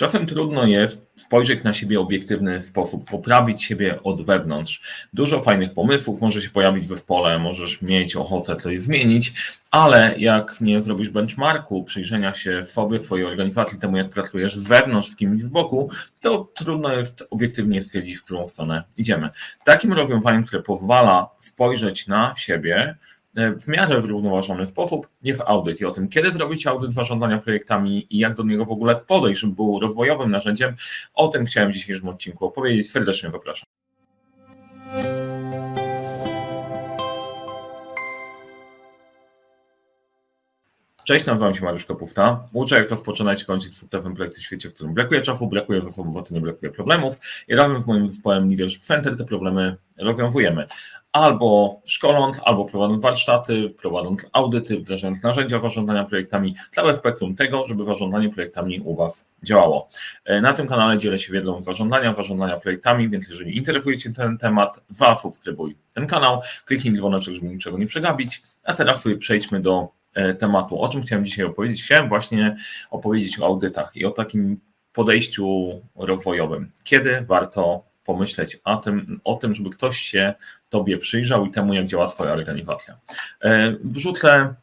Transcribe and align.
Czasem 0.00 0.26
trudno 0.26 0.66
jest 0.66 1.06
spojrzeć 1.16 1.64
na 1.64 1.72
siebie 1.72 2.00
obiektywny 2.00 2.62
sposób, 2.62 3.10
poprawić 3.10 3.62
siebie 3.62 4.02
od 4.02 4.22
wewnątrz. 4.22 5.06
Dużo 5.12 5.40
fajnych 5.40 5.74
pomysłów 5.74 6.20
może 6.20 6.42
się 6.42 6.50
pojawić 6.50 6.84
w 6.84 6.88
zespole, 6.88 7.38
możesz 7.38 7.82
mieć 7.82 8.16
ochotę 8.16 8.56
coś 8.56 8.80
zmienić, 8.80 9.32
ale 9.70 10.14
jak 10.18 10.60
nie 10.60 10.82
zrobisz 10.82 11.10
benchmarku, 11.10 11.84
przyjrzenia 11.84 12.34
się 12.34 12.64
sobie, 12.64 13.00
swojej 13.00 13.26
organizacji, 13.26 13.78
temu 13.78 13.96
jak 13.96 14.10
pracujesz 14.10 14.56
z 14.56 14.68
wewnątrz, 14.68 15.08
z 15.08 15.16
kimś 15.16 15.42
z 15.42 15.48
boku, 15.48 15.90
to 16.20 16.48
trudno 16.54 16.92
jest 16.92 17.24
obiektywnie 17.30 17.82
stwierdzić, 17.82 18.16
w 18.16 18.24
którą 18.24 18.46
stronę 18.46 18.84
idziemy. 18.96 19.30
Takim 19.64 19.92
rozwiązaniem, 19.92 20.44
które 20.44 20.62
pozwala 20.62 21.30
spojrzeć 21.40 22.06
na 22.06 22.34
siebie, 22.36 22.96
w 23.34 23.68
miarę 23.68 24.02
zrównoważony 24.02 24.66
sposób 24.66 25.08
jest 25.22 25.42
audyt 25.46 25.80
i 25.80 25.84
o 25.84 25.90
tym, 25.90 26.08
kiedy 26.08 26.32
zrobić 26.32 26.66
audyt 26.66 26.94
zarządzania 26.94 27.38
projektami 27.38 28.06
i 28.10 28.18
jak 28.18 28.34
do 28.34 28.42
niego 28.42 28.64
w 28.64 28.70
ogóle 28.70 28.96
podejść, 28.96 29.40
żeby 29.40 29.54
był 29.54 29.80
rozwojowym 29.80 30.30
narzędziem. 30.30 30.74
O 31.14 31.28
tym 31.28 31.44
chciałem 31.44 31.70
w 31.70 31.74
dzisiejszym 31.74 32.08
odcinku 32.08 32.46
opowiedzieć. 32.46 32.90
Serdecznie 32.90 33.30
zapraszam. 33.30 33.66
Cześć, 41.10 41.26
nazywam 41.26 41.54
się 41.54 41.64
Mariusz 41.64 41.84
Kapufta. 41.84 42.44
Uczę, 42.52 42.76
jak 42.76 42.90
rozpoczynać 42.90 43.42
i 43.42 43.46
kończyć 43.46 43.76
sukcesem 43.76 44.14
projekty 44.14 44.40
w 44.40 44.42
świecie, 44.42 44.70
w 44.70 44.74
którym 44.74 44.94
brakuje 44.94 45.22
czasu, 45.22 45.46
brakuje 45.46 45.82
zasobów, 45.82 46.16
a 46.16 46.34
nie 46.34 46.40
brakuje 46.40 46.72
problemów. 46.72 47.16
I 47.48 47.54
razem 47.54 47.82
z 47.82 47.86
moim 47.86 48.08
zespołem 48.08 48.48
Leadership 48.48 48.82
Center 48.82 49.16
te 49.16 49.24
problemy 49.24 49.76
rozwiązujemy. 49.98 50.66
Albo 51.12 51.80
szkoląc, 51.84 52.40
albo 52.44 52.64
prowadząc 52.64 53.02
warsztaty, 53.02 53.70
prowadząc 53.70 54.20
audyty, 54.32 54.80
wdrażając 54.80 55.22
narzędzia 55.22 55.60
zarządzania 55.60 56.04
projektami, 56.04 56.54
całe 56.72 56.96
spektrum 56.96 57.34
tego, 57.34 57.68
żeby 57.68 57.84
zarządzanie 57.84 58.28
projektami 58.28 58.80
u 58.80 58.96
Was 58.96 59.24
działało. 59.42 59.88
E, 60.24 60.40
na 60.40 60.52
tym 60.52 60.66
kanale 60.66 60.98
dzielę 60.98 61.18
się 61.18 61.32
wiedzą 61.32 61.62
zarządzania, 61.62 62.12
zarządzania 62.12 62.56
projektami, 62.56 63.08
więc 63.08 63.28
jeżeli 63.28 63.56
interesuje 63.56 63.98
Cię 63.98 64.12
ten 64.12 64.38
temat, 64.38 64.80
zasubskrybuj 64.88 65.76
ten 65.94 66.06
kanał, 66.06 66.40
kliknij 66.64 66.94
dzwoneczek, 66.94 67.34
żeby 67.34 67.46
niczego 67.46 67.78
nie 67.78 67.86
przegapić. 67.86 68.42
A 68.64 68.72
teraz 68.74 69.04
przejdźmy 69.18 69.60
do 69.60 69.99
tematu. 70.38 70.80
O 70.80 70.88
czym 70.88 71.02
chciałem 71.02 71.24
dzisiaj 71.24 71.44
opowiedzieć? 71.44 71.84
Chciałem 71.84 72.08
właśnie 72.08 72.56
opowiedzieć 72.90 73.40
o 73.40 73.46
audytach 73.46 73.90
i 73.94 74.04
o 74.04 74.10
takim 74.10 74.60
podejściu 74.92 75.70
rozwojowym. 75.96 76.70
Kiedy 76.84 77.24
warto 77.28 77.84
pomyśleć 78.04 78.60
o 78.64 78.76
tym, 78.76 79.20
o 79.24 79.34
tym, 79.34 79.54
żeby 79.54 79.70
ktoś 79.70 79.96
się 79.96 80.34
Tobie 80.68 80.98
przyjrzał 80.98 81.46
i 81.46 81.50
temu, 81.50 81.74
jak 81.74 81.86
działa 81.86 82.06
Twoja 82.06 82.32
organizacja. 82.32 82.98
E, 83.42 83.74
wrzucę 83.84 84.54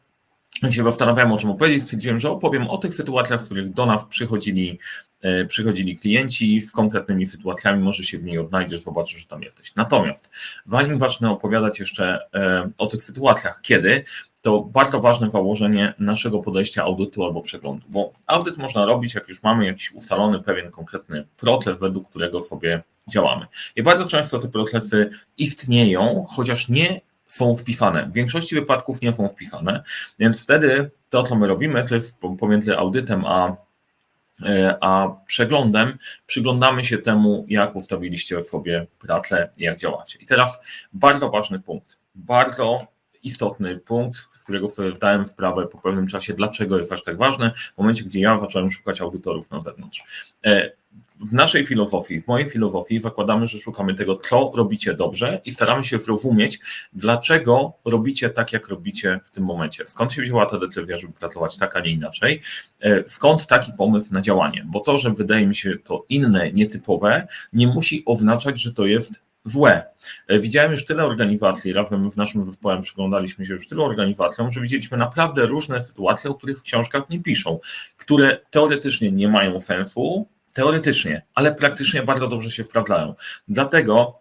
jak 0.62 0.74
się 0.74 0.84
zastanawiałem, 0.84 1.32
o 1.32 1.38
czym 1.38 1.50
opowiedzieć, 1.50 1.82
stwierdziłem, 1.82 2.18
że 2.18 2.30
opowiem 2.30 2.68
o 2.68 2.78
tych 2.78 2.94
sytuacjach, 2.94 3.42
w 3.42 3.44
których 3.44 3.72
do 3.72 3.86
nas 3.86 4.04
przychodzili, 4.04 4.78
e, 5.20 5.44
przychodzili 5.44 5.98
klienci 5.98 6.62
z 6.62 6.72
konkretnymi 6.72 7.26
sytuacjami, 7.26 7.82
może 7.84 8.04
się 8.04 8.18
w 8.18 8.24
niej 8.24 8.38
odnajdziesz, 8.38 8.80
zobaczysz, 8.80 9.20
że 9.20 9.26
tam 9.26 9.42
jesteś. 9.42 9.74
Natomiast 9.74 10.30
zanim 10.66 10.98
zacznę 10.98 11.30
opowiadać 11.30 11.80
jeszcze 11.80 12.20
o 12.78 12.86
tych 12.86 13.02
sytuacjach, 13.02 13.60
kiedy, 13.62 14.04
to 14.48 14.60
bardzo 14.60 15.00
ważne 15.00 15.30
założenie 15.30 15.94
naszego 15.98 16.38
podejścia 16.38 16.82
audytu 16.82 17.24
albo 17.24 17.42
przeglądu, 17.42 17.86
bo 17.88 18.12
audyt 18.26 18.56
można 18.56 18.84
robić, 18.84 19.14
jak 19.14 19.28
już 19.28 19.42
mamy 19.42 19.66
jakiś 19.66 19.92
ustalony 19.92 20.42
pewien 20.42 20.70
konkretny 20.70 21.26
proces, 21.36 21.78
według 21.78 22.08
którego 22.08 22.40
sobie 22.40 22.82
działamy. 23.08 23.46
I 23.76 23.82
bardzo 23.82 24.06
często 24.06 24.38
te 24.38 24.48
procesy 24.48 25.10
istnieją, 25.38 26.24
chociaż 26.28 26.68
nie 26.68 27.00
są 27.26 27.54
wpisane. 27.54 28.06
W 28.06 28.12
większości 28.12 28.54
wypadków 28.54 29.00
nie 29.00 29.12
są 29.12 29.28
wpisane, 29.28 29.82
więc 30.18 30.42
wtedy 30.42 30.90
to, 31.10 31.22
co 31.22 31.36
my 31.36 31.46
robimy, 31.46 31.88
to 31.88 31.94
jest 31.94 32.18
pomiędzy 32.38 32.78
audytem 32.78 33.24
a, 33.26 33.56
e, 34.46 34.78
a 34.80 35.08
przeglądem, 35.26 35.98
przyglądamy 36.26 36.84
się 36.84 36.98
temu, 36.98 37.46
jak 37.48 37.76
ustawiliście 37.76 38.42
sobie 38.42 38.86
pracę 38.98 39.50
jak 39.58 39.78
działacie. 39.78 40.18
I 40.18 40.26
teraz 40.26 40.60
bardzo 40.92 41.30
ważny 41.30 41.60
punkt. 41.60 41.98
Bardzo 42.14 42.97
istotny 43.28 43.78
punkt, 43.78 44.18
z 44.32 44.42
którego 44.42 44.68
sobie 44.68 44.94
zdałem 44.94 45.26
sprawę 45.26 45.66
po 45.66 45.78
pewnym 45.78 46.06
czasie, 46.06 46.34
dlaczego 46.34 46.78
jest 46.78 46.92
aż 46.92 47.02
tak 47.02 47.16
ważne, 47.16 47.52
w 47.74 47.78
momencie, 47.78 48.04
gdzie 48.04 48.20
ja 48.20 48.38
zacząłem 48.38 48.70
szukać 48.70 49.00
audytorów 49.00 49.50
na 49.50 49.60
zewnątrz. 49.60 50.02
E, 50.46 50.72
w 51.20 51.32
naszej 51.32 51.66
filozofii, 51.66 52.22
w 52.22 52.28
mojej 52.28 52.50
filozofii 52.50 53.00
zakładamy, 53.00 53.46
że 53.46 53.58
szukamy 53.58 53.94
tego, 53.94 54.16
co 54.16 54.52
robicie 54.54 54.94
dobrze 54.94 55.40
i 55.44 55.50
staramy 55.50 55.84
się 55.84 55.98
zrozumieć, 55.98 56.58
dlaczego 56.92 57.72
robicie 57.84 58.30
tak, 58.30 58.52
jak 58.52 58.68
robicie 58.68 59.20
w 59.24 59.30
tym 59.30 59.44
momencie. 59.44 59.86
Skąd 59.86 60.12
się 60.12 60.22
wzięła 60.22 60.46
ta 60.46 60.58
decyzja, 60.58 60.96
żeby 60.96 61.12
pracować 61.12 61.56
tak, 61.56 61.76
a 61.76 61.80
nie 61.80 61.90
inaczej? 61.90 62.40
E, 62.80 63.02
skąd 63.06 63.46
taki 63.46 63.72
pomysł 63.72 64.14
na 64.14 64.20
działanie? 64.20 64.64
Bo 64.66 64.80
to, 64.80 64.98
że 64.98 65.10
wydaje 65.10 65.46
mi 65.46 65.54
się 65.54 65.78
to 65.84 66.04
inne, 66.08 66.52
nietypowe, 66.52 67.26
nie 67.52 67.66
musi 67.66 68.02
oznaczać, 68.06 68.60
że 68.60 68.72
to 68.72 68.86
jest 68.86 69.27
złe. 69.48 69.86
E, 70.28 70.40
widziałem 70.40 70.72
już 70.72 70.84
tyle 70.84 71.04
organizacji, 71.04 71.72
razem 71.72 72.10
z 72.10 72.16
naszym 72.16 72.44
zespołem 72.44 72.82
przyglądaliśmy 72.82 73.46
się 73.46 73.54
już 73.54 73.68
tylu 73.68 73.84
organizacjom, 73.84 74.50
że 74.50 74.60
widzieliśmy 74.60 74.96
naprawdę 74.96 75.46
różne 75.46 75.82
sytuacje, 75.82 76.30
o 76.30 76.34
których 76.34 76.58
w 76.58 76.62
książkach 76.62 77.10
nie 77.10 77.22
piszą, 77.22 77.58
które 77.96 78.40
teoretycznie 78.50 79.12
nie 79.12 79.28
mają 79.28 79.60
sensu, 79.60 80.26
teoretycznie, 80.52 81.22
ale 81.34 81.54
praktycznie 81.54 82.02
bardzo 82.02 82.28
dobrze 82.28 82.50
się 82.50 82.64
sprawdzają. 82.64 83.14
Dlatego, 83.48 84.20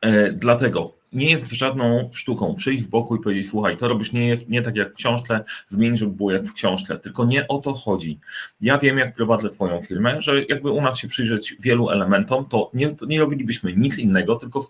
e, 0.00 0.32
dlatego 0.32 0.97
nie 1.12 1.30
jest 1.30 1.52
żadną 1.52 2.10
sztuką 2.12 2.54
przyjść 2.54 2.82
z 2.82 2.86
boku 2.86 3.16
i 3.16 3.20
powiedzieć, 3.20 3.50
słuchaj, 3.50 3.76
to 3.76 3.88
robisz 3.88 4.12
nie, 4.12 4.28
jest, 4.28 4.48
nie 4.48 4.62
tak 4.62 4.76
jak 4.76 4.92
w 4.92 4.94
książce, 4.94 5.44
zmień, 5.68 5.96
żeby 5.96 6.12
było 6.12 6.32
jak 6.32 6.44
w 6.44 6.52
książce, 6.52 6.98
tylko 6.98 7.24
nie 7.24 7.48
o 7.48 7.58
to 7.58 7.72
chodzi. 7.72 8.18
Ja 8.60 8.78
wiem, 8.78 8.98
jak 8.98 9.14
prowadzę 9.14 9.50
swoją 9.50 9.82
firmę, 9.82 10.22
że 10.22 10.44
jakby 10.44 10.70
u 10.70 10.80
nas 10.80 10.98
się 10.98 11.08
przyjrzeć 11.08 11.56
wielu 11.60 11.90
elementom, 11.90 12.44
to 12.44 12.70
nie, 12.74 12.88
nie 13.06 13.20
robilibyśmy 13.20 13.72
nic 13.72 13.98
innego, 13.98 14.36
tylko 14.36 14.60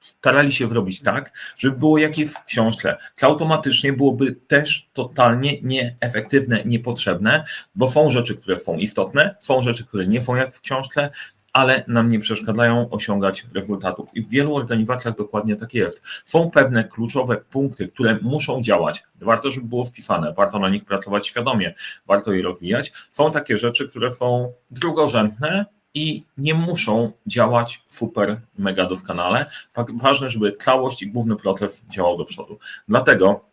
starali 0.00 0.52
się 0.52 0.68
zrobić 0.68 1.00
tak, 1.00 1.32
żeby 1.56 1.78
było 1.78 1.98
jak 1.98 2.18
jest 2.18 2.38
w 2.38 2.44
książce. 2.44 2.96
To 3.16 3.26
automatycznie 3.26 3.92
byłoby 3.92 4.32
też 4.32 4.88
totalnie 4.92 5.62
nieefektywne, 5.62 6.62
niepotrzebne, 6.64 7.44
bo 7.74 7.90
są 7.90 8.10
rzeczy, 8.10 8.34
które 8.34 8.58
są 8.58 8.76
istotne, 8.76 9.36
są 9.40 9.62
rzeczy, 9.62 9.84
które 9.84 10.06
nie 10.06 10.20
są 10.20 10.36
jak 10.36 10.54
w 10.54 10.60
książce, 10.60 11.10
ale 11.52 11.84
nam 11.88 12.10
nie 12.10 12.18
przeszkadzają 12.18 12.90
osiągać 12.90 13.46
rezultatów. 13.54 14.08
I 14.14 14.22
w 14.22 14.28
wielu 14.28 14.54
organizacjach 14.54 15.16
dokładnie 15.16 15.56
tak 15.56 15.74
jest. 15.74 16.02
Są 16.24 16.50
pewne 16.50 16.84
kluczowe 16.84 17.36
punkty, 17.36 17.88
które 17.88 18.18
muszą 18.22 18.62
działać. 18.62 19.04
Warto, 19.20 19.50
żeby 19.50 19.66
było 19.66 19.84
wpisane, 19.84 20.32
warto 20.32 20.58
na 20.58 20.68
nich 20.68 20.84
pracować 20.84 21.26
świadomie, 21.26 21.74
warto 22.06 22.32
je 22.32 22.42
rozwijać. 22.42 22.92
Są 23.10 23.30
takie 23.30 23.58
rzeczy, 23.58 23.88
które 23.88 24.10
są 24.10 24.52
drugorzędne, 24.70 25.66
i 25.94 26.24
nie 26.38 26.54
muszą 26.54 27.12
działać 27.26 27.82
super, 27.88 28.40
mega 28.58 28.86
doskonale. 28.86 29.46
Tak 29.72 29.98
ważne, 29.98 30.30
żeby 30.30 30.56
całość 30.60 31.02
i 31.02 31.10
główny 31.10 31.36
proces 31.36 31.82
działał 31.88 32.18
do 32.18 32.24
przodu. 32.24 32.58
Dlatego 32.88 33.44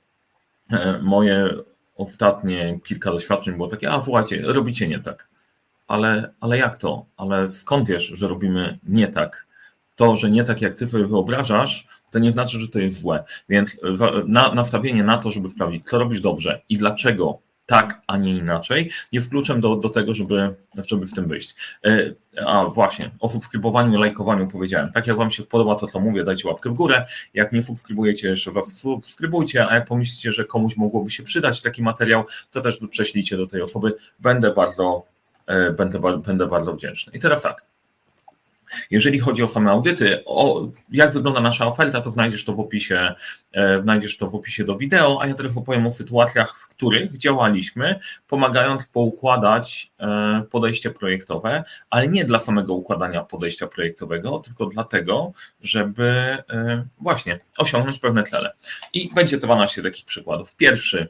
e, 0.72 1.00
moje 1.04 1.50
ostatnie 1.96 2.80
kilka 2.86 3.12
doświadczeń 3.12 3.56
było 3.56 3.68
takie, 3.68 3.92
a 3.92 4.02
słuchajcie, 4.02 4.42
robicie 4.46 4.88
nie 4.88 5.00
tak 5.00 5.28
ale, 5.88 6.34
ale 6.40 6.58
jak 6.58 6.78
to? 6.78 7.06
Ale 7.18 7.52
skąd 7.52 7.88
wiesz, 7.88 8.08
że 8.08 8.28
robimy 8.28 8.80
nie 8.84 9.08
tak? 9.08 9.48
To, 9.96 10.16
że 10.16 10.30
nie 10.30 10.44
tak 10.44 10.62
jak 10.62 10.76
ty 10.76 10.88
sobie 10.88 11.08
wyobrażasz, 11.08 11.88
to 12.12 12.20
nie 12.20 12.32
znaczy, 12.32 12.60
że 12.60 12.68
to 12.68 12.80
jest 12.80 13.02
złe. 13.02 13.24
Więc 13.50 13.78
na, 14.28 14.54
nastawienie 14.54 15.04
na 15.04 15.18
to, 15.18 15.32
żeby 15.32 15.50
sprawdzić, 15.50 15.90
co 15.90 15.98
robisz 15.98 16.22
dobrze 16.22 16.62
i 16.70 16.78
dlaczego 16.78 17.40
tak, 17.68 18.02
a 18.08 18.18
nie 18.18 18.38
inaczej, 18.38 18.90
jest 19.12 19.30
kluczem 19.30 19.62
do, 19.62 19.76
do 19.76 19.90
tego, 19.90 20.14
żeby, 20.14 20.56
żeby 20.88 21.06
w 21.06 21.14
tym 21.14 21.28
wyjść. 21.28 21.56
E, 21.86 22.14
a 22.46 22.66
właśnie, 22.66 23.12
o 23.20 23.30
subskrybowaniu, 23.30 24.00
lajkowaniu 24.00 24.48
powiedziałem. 24.48 24.92
Tak 24.92 25.08
jak 25.08 25.18
Wam 25.18 25.32
się 25.32 25.44
spodoba 25.44 25.76
to, 25.76 25.88
co 25.88 26.00
mówię, 26.00 26.24
dajcie 26.24 26.48
łapkę 26.48 26.70
w 26.70 26.74
górę. 26.74 27.06
Jak 27.34 27.52
nie 27.52 27.64
subskrybujecie, 27.64 28.28
jeszcze 28.28 28.52
subskrybujcie, 28.74 29.68
a 29.68 29.76
jak 29.76 29.88
pomyślicie, 29.88 30.32
że 30.32 30.46
komuś 30.46 30.78
mogłoby 30.78 31.10
się 31.10 31.24
przydać 31.24 31.62
taki 31.62 31.84
materiał, 31.84 32.24
to 32.52 32.62
też 32.62 32.80
prześlijcie 32.90 33.38
do 33.38 33.48
tej 33.48 33.62
osoby. 33.62 33.96
Będę 34.20 34.54
bardzo 34.54 35.04
E, 35.04 35.17
będę, 35.78 36.00
będę 36.18 36.48
bardzo 36.48 36.74
wdzięczny. 36.74 37.14
I 37.14 37.20
teraz 37.20 37.42
tak. 37.42 37.66
Jeżeli 38.92 39.20
chodzi 39.20 39.44
o 39.44 39.48
same 39.48 39.72
audyty, 39.72 40.24
o 40.26 40.68
jak 40.92 41.14
wygląda 41.14 41.42
nasza 41.42 41.66
oferta, 41.66 42.02
to 42.02 42.12
znajdziesz 42.12 42.46
to 42.46 42.54
w 42.54 42.60
opisie, 42.60 43.14
e, 43.54 43.82
znajdziesz 43.82 44.18
to 44.18 44.30
w 44.30 44.36
opisie 44.36 44.64
do 44.64 44.78
wideo, 44.78 45.22
a 45.22 45.28
ja 45.28 45.34
teraz 45.34 45.58
opowiem 45.58 45.88
o 45.88 45.92
sytuacjach, 45.92 46.60
w 46.60 46.68
których 46.68 47.18
działaliśmy, 47.18 48.00
pomagając 48.28 48.86
poukładać 48.86 49.92
e, 50.00 50.44
podejście 50.52 50.92
projektowe, 50.92 51.64
ale 51.90 52.08
nie 52.08 52.26
dla 52.26 52.40
samego 52.40 52.74
układania 52.74 53.24
podejścia 53.24 53.68
projektowego, 53.68 54.40
tylko 54.40 54.66
dlatego, 54.66 55.32
żeby 55.62 56.38
właśnie 57.00 57.40
osiągnąć 57.58 58.00
pewne 58.00 58.24
cele. 58.24 58.52
I 58.94 59.14
będzie 59.14 59.38
12 59.38 59.84
takich 59.84 60.06
przykładów. 60.06 60.56
Pierwszy, 60.56 61.10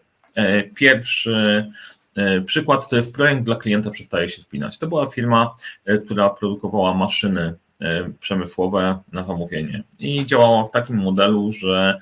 pierwszy 0.76 1.68
E, 1.97 1.97
przykład 2.46 2.90
to 2.90 2.96
jest 2.96 3.14
projekt 3.14 3.44
dla 3.44 3.56
klienta 3.56 3.90
przestaje 3.90 4.30
się 4.30 4.42
spinać. 4.42 4.78
To 4.78 4.88
była 4.88 5.08
firma, 5.08 5.56
e, 5.86 5.98
która 5.98 6.30
produkowała 6.30 6.94
maszyny 6.94 7.54
e, 7.82 8.10
przemysłowe 8.20 9.00
na 9.14 9.24
zamówienie 9.24 9.84
i 10.00 10.26
działała 10.26 10.64
w 10.64 10.72
takim 10.72 10.98
modelu, 10.98 11.52
że 11.52 12.00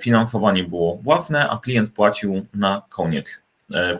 finansowanie 0.00 0.64
było 0.64 0.96
własne, 0.96 1.48
a 1.48 1.58
klient 1.58 1.90
płacił 1.90 2.46
na 2.54 2.82
koniec 2.88 3.42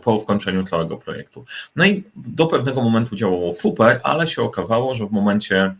po 0.02 0.18
skończeniu 0.18 0.64
całego 0.64 0.96
projektu. 0.96 1.44
No 1.76 1.86
i 1.86 2.04
do 2.16 2.46
pewnego 2.46 2.82
momentu 2.82 3.16
działało 3.16 3.52
super, 3.52 4.00
ale 4.02 4.28
się 4.28 4.42
okazało, 4.42 4.94
że 4.94 5.06
w 5.06 5.12
momencie 5.12 5.74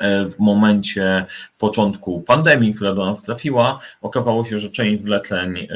w 0.00 0.38
momencie 0.38 1.26
początku 1.58 2.20
pandemii, 2.20 2.74
która 2.74 2.94
do 2.94 3.06
nas 3.06 3.22
trafiła, 3.22 3.80
okazało 4.02 4.44
się, 4.44 4.58
że 4.58 4.70
część 4.70 5.02
zleceń 5.02 5.68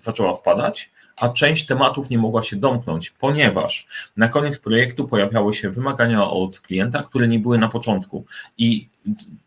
zaczęła 0.00 0.34
wpadać, 0.34 0.90
a 1.20 1.28
część 1.28 1.66
tematów 1.66 2.10
nie 2.10 2.18
mogła 2.18 2.42
się 2.42 2.56
domknąć, 2.56 3.10
ponieważ 3.10 3.86
na 4.16 4.28
koniec 4.28 4.58
projektu 4.58 5.08
pojawiały 5.08 5.54
się 5.54 5.70
wymagania 5.70 6.24
od 6.24 6.60
klienta, 6.60 7.02
które 7.02 7.28
nie 7.28 7.38
były 7.40 7.58
na 7.58 7.68
początku 7.68 8.24
i 8.58 8.88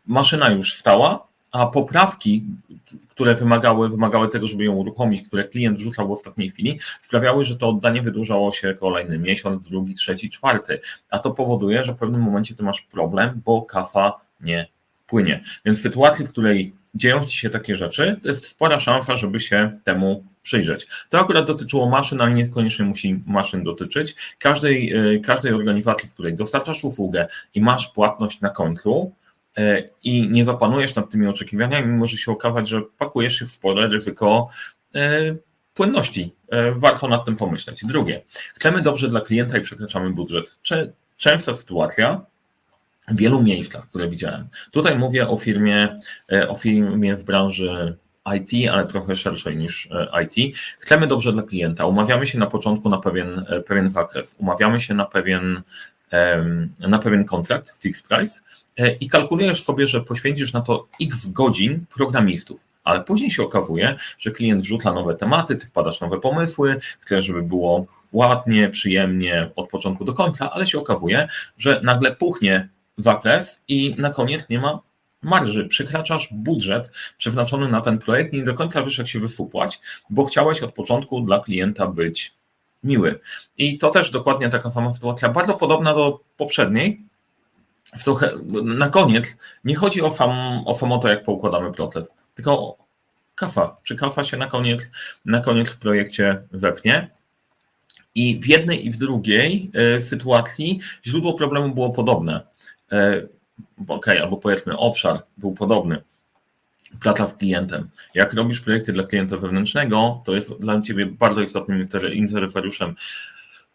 maszyna 0.06 0.50
już 0.50 0.74
stała, 0.74 1.26
a 1.52 1.66
poprawki, 1.66 2.44
które 3.08 3.34
wymagały, 3.34 3.88
wymagały 3.88 4.28
tego, 4.28 4.46
żeby 4.46 4.64
ją 4.64 4.72
uruchomić, 4.72 5.28
które 5.28 5.44
klient 5.44 5.78
rzucał 5.78 6.08
w 6.08 6.12
ostatniej 6.12 6.50
chwili, 6.50 6.80
sprawiały, 7.00 7.44
że 7.44 7.56
to 7.56 7.68
oddanie 7.68 8.02
wydłużało 8.02 8.52
się 8.52 8.74
kolejny 8.74 9.18
miesiąc, 9.18 9.68
drugi, 9.68 9.94
trzeci, 9.94 10.30
czwarty. 10.30 10.80
A 11.10 11.18
to 11.18 11.30
powoduje, 11.30 11.84
że 11.84 11.92
w 11.92 11.96
pewnym 11.96 12.20
momencie 12.20 12.54
ty 12.54 12.62
masz 12.62 12.82
problem, 12.82 13.40
bo 13.44 13.62
kasa 13.62 14.12
nie 14.40 14.66
płynie. 15.06 15.44
Więc 15.64 15.78
w 15.78 15.82
sytuacji, 15.82 16.26
w 16.26 16.28
której 16.28 16.74
dzieją 16.94 17.26
się 17.26 17.50
takie 17.50 17.76
rzeczy, 17.76 18.20
to 18.22 18.28
jest 18.28 18.46
spora 18.46 18.80
szansa, 18.80 19.16
żeby 19.16 19.40
się 19.40 19.78
temu 19.84 20.24
przyjrzeć. 20.42 20.86
To 21.10 21.20
akurat 21.20 21.46
dotyczyło 21.46 21.88
maszyn, 21.88 22.20
ale 22.20 22.34
niekoniecznie 22.34 22.84
musi 22.84 23.22
maszyn 23.26 23.64
dotyczyć. 23.64 24.14
Każdej, 24.38 24.92
e, 24.92 25.18
każdej 25.18 25.52
organizacji, 25.52 26.08
w 26.08 26.12
której 26.12 26.34
dostarczasz 26.34 26.84
usługę 26.84 27.26
i 27.54 27.60
masz 27.60 27.88
płatność 27.88 28.40
na 28.40 28.50
końcu, 28.50 29.12
e, 29.56 29.82
i 30.02 30.28
nie 30.28 30.44
zapanujesz 30.44 30.94
nad 30.94 31.10
tymi 31.10 31.26
oczekiwaniami, 31.26 31.92
może 31.92 32.16
się 32.16 32.32
okazać, 32.32 32.68
że 32.68 32.82
pakujesz 32.98 33.38
się 33.38 33.46
w 33.46 33.50
spore 33.50 33.88
ryzyko 33.88 34.48
e, 34.94 35.34
płynności. 35.74 36.34
Warto 36.76 37.08
nad 37.08 37.24
tym 37.24 37.36
pomyśleć. 37.36 37.84
Drugie, 37.84 38.22
chcemy 38.54 38.82
dobrze 38.82 39.08
dla 39.08 39.20
klienta 39.20 39.58
i 39.58 39.60
przekraczamy 39.60 40.10
budżet. 40.10 40.58
Częsta 41.16 41.54
sytuacja, 41.54 42.20
wielu 43.10 43.42
miejscach, 43.42 43.86
które 43.86 44.08
widziałem. 44.08 44.48
Tutaj 44.70 44.98
mówię 44.98 45.28
o 45.28 45.36
firmie, 45.36 45.98
e, 46.32 46.48
o 46.48 46.56
firmie 46.56 47.16
w 47.16 47.24
branży 47.24 47.96
IT, 48.36 48.70
ale 48.70 48.86
trochę 48.86 49.16
szerszej 49.16 49.56
niż 49.56 49.88
e, 49.90 50.22
IT. 50.22 50.56
Chcemy 50.78 51.06
dobrze 51.06 51.32
dla 51.32 51.42
klienta. 51.42 51.86
Umawiamy 51.86 52.26
się 52.26 52.38
na 52.38 52.46
początku 52.46 52.90
na 52.90 52.98
pewien, 52.98 53.44
e, 53.48 53.60
pewien 53.60 53.90
zakres, 53.90 54.36
umawiamy 54.38 54.80
się 54.80 54.94
na 54.94 55.04
pewien, 55.04 55.62
na 56.78 56.98
pewien 56.98 57.24
kontrakt, 57.24 57.78
fixed 57.78 58.08
price 58.08 58.40
i 59.00 59.08
kalkulujesz 59.08 59.64
sobie, 59.64 59.86
że 59.86 60.00
poświęcisz 60.00 60.52
na 60.52 60.60
to 60.60 60.86
x 61.02 61.26
godzin 61.26 61.84
programistów. 61.94 62.60
Ale 62.84 63.04
później 63.04 63.30
się 63.30 63.42
okazuje, 63.42 63.96
że 64.18 64.30
klient 64.30 64.62
wrzuca 64.62 64.92
nowe 64.92 65.14
tematy, 65.14 65.56
ty 65.56 65.66
wpadasz 65.66 66.00
nowe 66.00 66.20
pomysły, 66.20 66.76
chcesz, 67.00 67.24
żeby 67.24 67.42
było 67.42 67.86
ładnie, 68.12 68.68
przyjemnie 68.68 69.50
od 69.56 69.68
początku 69.68 70.04
do 70.04 70.12
końca, 70.12 70.50
ale 70.50 70.66
się 70.66 70.78
okazuje, 70.78 71.28
że 71.58 71.80
nagle 71.84 72.16
puchnie 72.16 72.68
zakres 72.96 73.60
i 73.68 73.94
na 73.98 74.10
koniec 74.10 74.48
nie 74.48 74.60
ma 74.60 74.80
marży. 75.22 75.66
Przekraczasz 75.66 76.28
budżet 76.32 76.90
przeznaczony 77.18 77.68
na 77.68 77.80
ten 77.80 77.98
projekt, 77.98 78.32
nie 78.32 78.42
do 78.42 78.54
końca 78.54 78.82
wiesz, 78.82 78.98
jak 78.98 79.08
się 79.08 79.20
wyfupłać, 79.20 79.80
bo 80.10 80.24
chciałeś 80.24 80.62
od 80.62 80.74
początku 80.74 81.20
dla 81.20 81.40
klienta 81.40 81.86
być 81.86 82.34
miły. 82.84 83.20
I 83.58 83.78
to 83.78 83.90
też 83.90 84.10
dokładnie 84.10 84.48
taka 84.48 84.70
sama 84.70 84.92
sytuacja, 84.92 85.28
bardzo 85.28 85.54
podobna 85.54 85.94
do 85.94 86.20
poprzedniej. 86.36 87.02
Trochę 88.04 88.30
na 88.64 88.88
koniec 88.88 89.36
nie 89.64 89.74
chodzi 89.74 90.02
o 90.02 90.10
sam, 90.10 90.62
o 90.66 90.74
samo 90.74 90.98
to, 90.98 91.08
jak 91.08 91.24
poukładamy 91.24 91.72
proces, 91.72 92.14
tylko 92.34 92.76
kafa. 93.34 93.76
Czy 93.82 93.96
kafa 93.96 94.24
się 94.24 94.36
na 94.36 94.46
koniec, 94.46 94.90
na 95.24 95.40
koniec 95.40 95.70
w 95.70 95.78
projekcie 95.78 96.42
wepnie? 96.52 97.10
I 98.14 98.40
w 98.40 98.46
jednej 98.46 98.86
i 98.86 98.90
w 98.90 98.96
drugiej 98.96 99.70
y, 99.96 100.02
sytuacji 100.02 100.80
źródło 101.06 101.34
problemu 101.34 101.74
było 101.74 101.90
podobne. 101.90 102.40
E, 102.92 103.26
ok, 103.88 104.08
albo 104.08 104.36
powiedzmy 104.36 104.78
obszar 104.78 105.22
był 105.36 105.52
podobny. 105.52 106.02
Praca 107.00 107.26
z 107.26 107.36
klientem. 107.36 107.88
Jak 108.14 108.32
robisz 108.32 108.60
projekty 108.60 108.92
dla 108.92 109.04
klienta 109.04 109.36
wewnętrznego, 109.36 110.22
to 110.24 110.34
jest 110.34 110.60
dla 110.60 110.80
Ciebie 110.80 111.06
bardzo 111.06 111.40
istotnym 111.40 111.88
interesariuszem. 112.12 112.94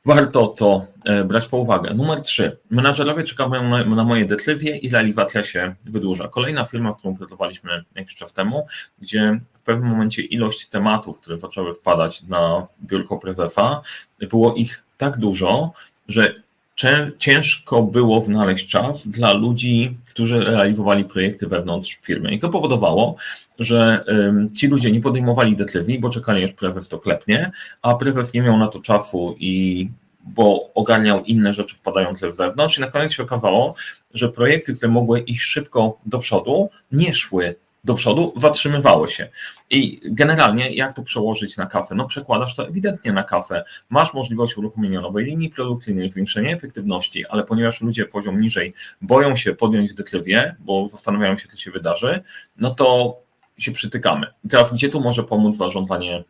Warto 0.06 0.48
to 0.48 0.86
e, 1.06 1.24
brać 1.24 1.48
po 1.48 1.58
uwagę. 1.58 1.94
Numer 1.94 2.22
trzy. 2.22 2.58
Menadżerowie 2.70 3.24
czekają 3.24 3.86
na 3.96 4.04
moje 4.04 4.26
decyzje 4.26 4.78
i 4.78 4.90
realizacja 4.90 5.44
się 5.44 5.76
wydłuża. 5.86 6.28
Kolejna 6.28 6.66
firma, 6.66 6.94
którą 6.94 7.18
pracowaliśmy 7.18 7.84
jakiś 7.96 8.16
czas 8.16 8.34
temu, 8.34 8.68
gdzie 9.00 9.40
w 9.54 9.62
pewnym 9.62 9.90
momencie 9.90 10.22
ilość 10.22 10.68
tematów, 10.68 11.20
które 11.20 11.40
zaczęły 11.40 11.74
wpadać 11.74 12.24
na 12.24 12.68
biurko 12.84 13.18
prezesa, 13.18 13.82
było 14.30 14.54
ich 14.54 14.84
tak 14.98 15.18
dużo, 15.18 15.72
że 16.08 16.34
ciężko 17.18 17.84
było 17.84 18.22
znaleźć 18.22 18.68
czas 18.68 19.08
dla 19.08 19.34
ludzi, 19.34 19.98
którzy 20.10 20.44
realizowali 20.44 21.06
projekty 21.06 21.48
wewnątrz 21.48 22.00
firmy. 22.02 22.32
I 22.32 22.40
to 22.40 22.50
powodowało, 22.50 23.16
że 23.60 24.04
ci 24.56 24.68
ludzie 24.68 24.92
nie 24.92 25.02
podejmowali 25.02 25.56
decyzji, 25.56 26.00
bo 26.00 26.10
czekali, 26.10 26.44
aż 26.44 26.54
prezes 26.54 26.88
to 26.88 27.00
klepnie, 27.00 27.52
a 27.82 27.96
prezes 27.96 28.34
nie 28.34 28.42
miał 28.42 28.58
na 28.58 28.68
to 28.68 28.80
czasu 28.80 29.36
i 29.40 29.90
bo 30.24 30.74
ogarniał 30.74 31.24
inne 31.24 31.54
rzeczy 31.54 31.76
wpadające 31.76 32.34
z 32.34 32.36
zewnątrz 32.36 32.78
i 32.78 32.82
na 32.82 32.88
koniec 32.88 33.14
się 33.14 33.24
okazało, 33.24 33.76
że 34.14 34.30
projekty, 34.30 34.74
które 34.74 34.92
mogły 34.92 35.20
iść 35.20 35.42
szybko 35.42 35.98
do 36.06 36.20
przodu, 36.20 36.70
nie 36.92 37.14
szły 37.16 37.56
do 37.84 37.94
przodu, 37.94 38.34
zatrzymywały 38.36 39.10
się. 39.10 39.30
I 39.70 40.02
generalnie 40.04 40.72
jak 40.72 40.96
to 40.96 41.04
przełożyć 41.04 41.58
na 41.58 41.66
kasę? 41.66 41.96
No 41.96 42.06
przekładasz 42.06 42.56
to 42.56 42.68
ewidentnie 42.68 43.14
na 43.14 43.24
kasę. 43.24 43.64
Masz 43.90 44.14
możliwość 44.14 44.58
uruchomienia 44.58 45.02
nowej 45.02 45.26
linii 45.26 45.50
produkcyjnej, 45.50 46.12
zwiększenia 46.12 46.56
efektywności, 46.56 47.26
ale 47.26 47.44
ponieważ 47.44 47.82
ludzie 47.82 48.06
poziom 48.06 48.42
niżej 48.42 48.74
boją 49.02 49.36
się 49.36 49.56
podjąć 49.56 49.94
decyzję, 49.94 50.56
bo 50.60 50.90
zastanawiają 50.90 51.38
się, 51.38 51.48
co 51.48 51.58
się 51.58 51.72
wydarzy, 51.72 52.24
no 52.58 52.70
to 52.70 53.18
się 53.58 53.72
przytykamy. 53.72 54.28
I 54.46 54.50
teraz 54.50 54.74
gdzie 54.74 54.90
tu 54.90 55.02
może 55.02 55.24
pomóc 55.24 55.58
zarządzanie 55.58 56.24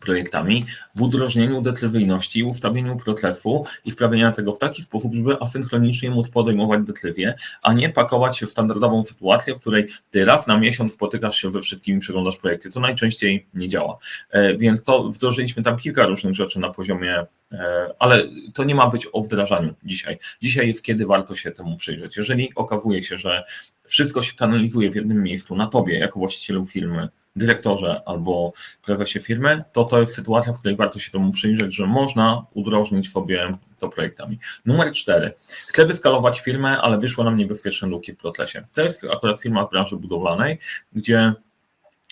projektami 0.00 0.66
w 0.94 1.02
udrożnieniu 1.02 1.62
decyzyjności, 1.62 2.44
ustawieniu 2.44 2.96
procesu 2.96 3.64
i 3.84 3.90
sprawienia 3.90 4.32
tego 4.32 4.52
w 4.52 4.58
taki 4.58 4.82
sposób, 4.82 5.14
żeby 5.14 5.36
asynchronicznie 5.40 6.10
móc 6.10 6.28
podejmować 6.28 6.82
decyzje, 6.82 7.34
a 7.62 7.72
nie 7.72 7.90
pakować 7.90 8.38
się 8.38 8.46
w 8.46 8.50
standardową 8.50 9.04
sytuację, 9.04 9.54
w 9.54 9.60
której 9.60 9.88
ty 10.10 10.24
raz 10.24 10.46
na 10.46 10.58
miesiąc 10.58 10.92
spotykasz 10.92 11.36
się 11.36 11.52
ze 11.52 11.60
wszystkimi, 11.60 12.00
przeglądasz 12.00 12.36
projekty. 12.36 12.70
To 12.70 12.80
najczęściej 12.80 13.46
nie 13.54 13.68
działa. 13.68 13.98
E, 14.30 14.56
więc 14.56 14.82
to 14.82 15.08
wdrożyliśmy 15.08 15.62
tam 15.62 15.78
kilka 15.78 16.06
różnych 16.06 16.34
rzeczy 16.34 16.60
na 16.60 16.70
poziomie, 16.70 17.24
e, 17.52 17.94
ale 17.98 18.22
to 18.54 18.64
nie 18.64 18.74
ma 18.74 18.90
być 18.90 19.08
o 19.12 19.22
wdrażaniu 19.22 19.74
dzisiaj. 19.84 20.18
Dzisiaj 20.42 20.68
jest 20.68 20.82
kiedy 20.82 21.06
warto 21.06 21.34
się 21.34 21.50
temu 21.50 21.76
przyjrzeć. 21.76 22.16
Jeżeli 22.16 22.52
okazuje 22.54 23.02
się, 23.02 23.18
że 23.18 23.44
wszystko 23.84 24.22
się 24.22 24.34
kanalizuje 24.34 24.90
w 24.90 24.94
jednym 24.94 25.22
miejscu 25.22 25.56
na 25.56 25.66
tobie, 25.66 25.98
jako 25.98 26.18
właścicielu 26.18 26.66
firmy, 26.66 27.08
dyrektorze 27.36 28.02
albo 28.06 28.52
prezesie 28.82 29.20
firmy, 29.20 29.64
to 29.72 29.84
to 29.84 30.00
jest 30.00 30.14
sytuacja, 30.14 30.52
w 30.52 30.58
której 30.58 30.76
warto 30.76 30.98
się 30.98 31.10
temu 31.10 31.32
przyjrzeć, 31.32 31.74
że 31.74 31.86
można 31.86 32.44
udrożnić 32.54 33.10
sobie 33.10 33.50
to 33.78 33.88
projektami. 33.88 34.38
Numer 34.66 34.92
cztery. 34.92 35.32
Chcę 35.48 35.86
wyskalować 35.86 36.40
firmę, 36.40 36.80
ale 36.80 36.98
wyszło 36.98 37.24
nam 37.24 37.36
niebezpieczne 37.36 37.88
luki 37.88 38.12
w 38.12 38.16
procesie. 38.16 38.64
To 38.74 38.82
jest 38.82 39.04
akurat 39.12 39.40
firma 39.40 39.66
w 39.66 39.70
branży 39.70 39.96
budowlanej, 39.96 40.58
gdzie 40.92 41.34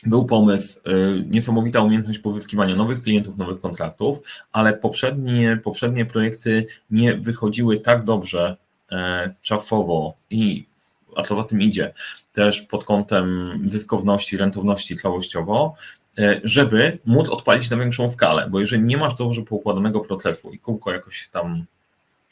był 0.07 0.25
pomysł, 0.25 0.79
y, 0.79 1.25
niesamowita 1.29 1.81
umiejętność 1.81 2.19
pozyskiwania 2.19 2.77
nowych 2.77 3.03
klientów, 3.03 3.37
nowych 3.37 3.61
kontraktów, 3.61 4.19
ale 4.53 4.73
poprzednie, 4.73 5.61
poprzednie 5.65 6.07
projekty 6.07 6.67
nie 6.91 7.15
wychodziły 7.17 7.81
tak 7.81 8.05
dobrze 8.05 8.57
e, 8.93 9.35
czasowo 9.43 10.15
i 10.31 10.67
a 11.17 11.23
to 11.23 11.37
za 11.37 11.43
tym 11.43 11.61
idzie, 11.61 11.93
też 12.33 12.63
pod 12.63 12.85
kątem 12.85 13.59
zyskowności, 13.67 14.37
rentowności 14.37 14.97
całościowo, 14.97 15.75
e, 16.19 16.41
żeby 16.45 16.99
móc 17.05 17.29
odpalić 17.29 17.71
na 17.71 17.77
większą 17.77 18.11
skalę, 18.11 18.49
bo 18.51 18.61
jeżeli 18.61 18.83
nie 18.83 18.97
masz 18.97 19.15
dobrze 19.15 19.43
poukładanego 19.43 20.01
procesu 20.01 20.51
i 20.51 20.59
kółko 20.59 20.93
jakoś 20.93 21.29
tam 21.29 21.65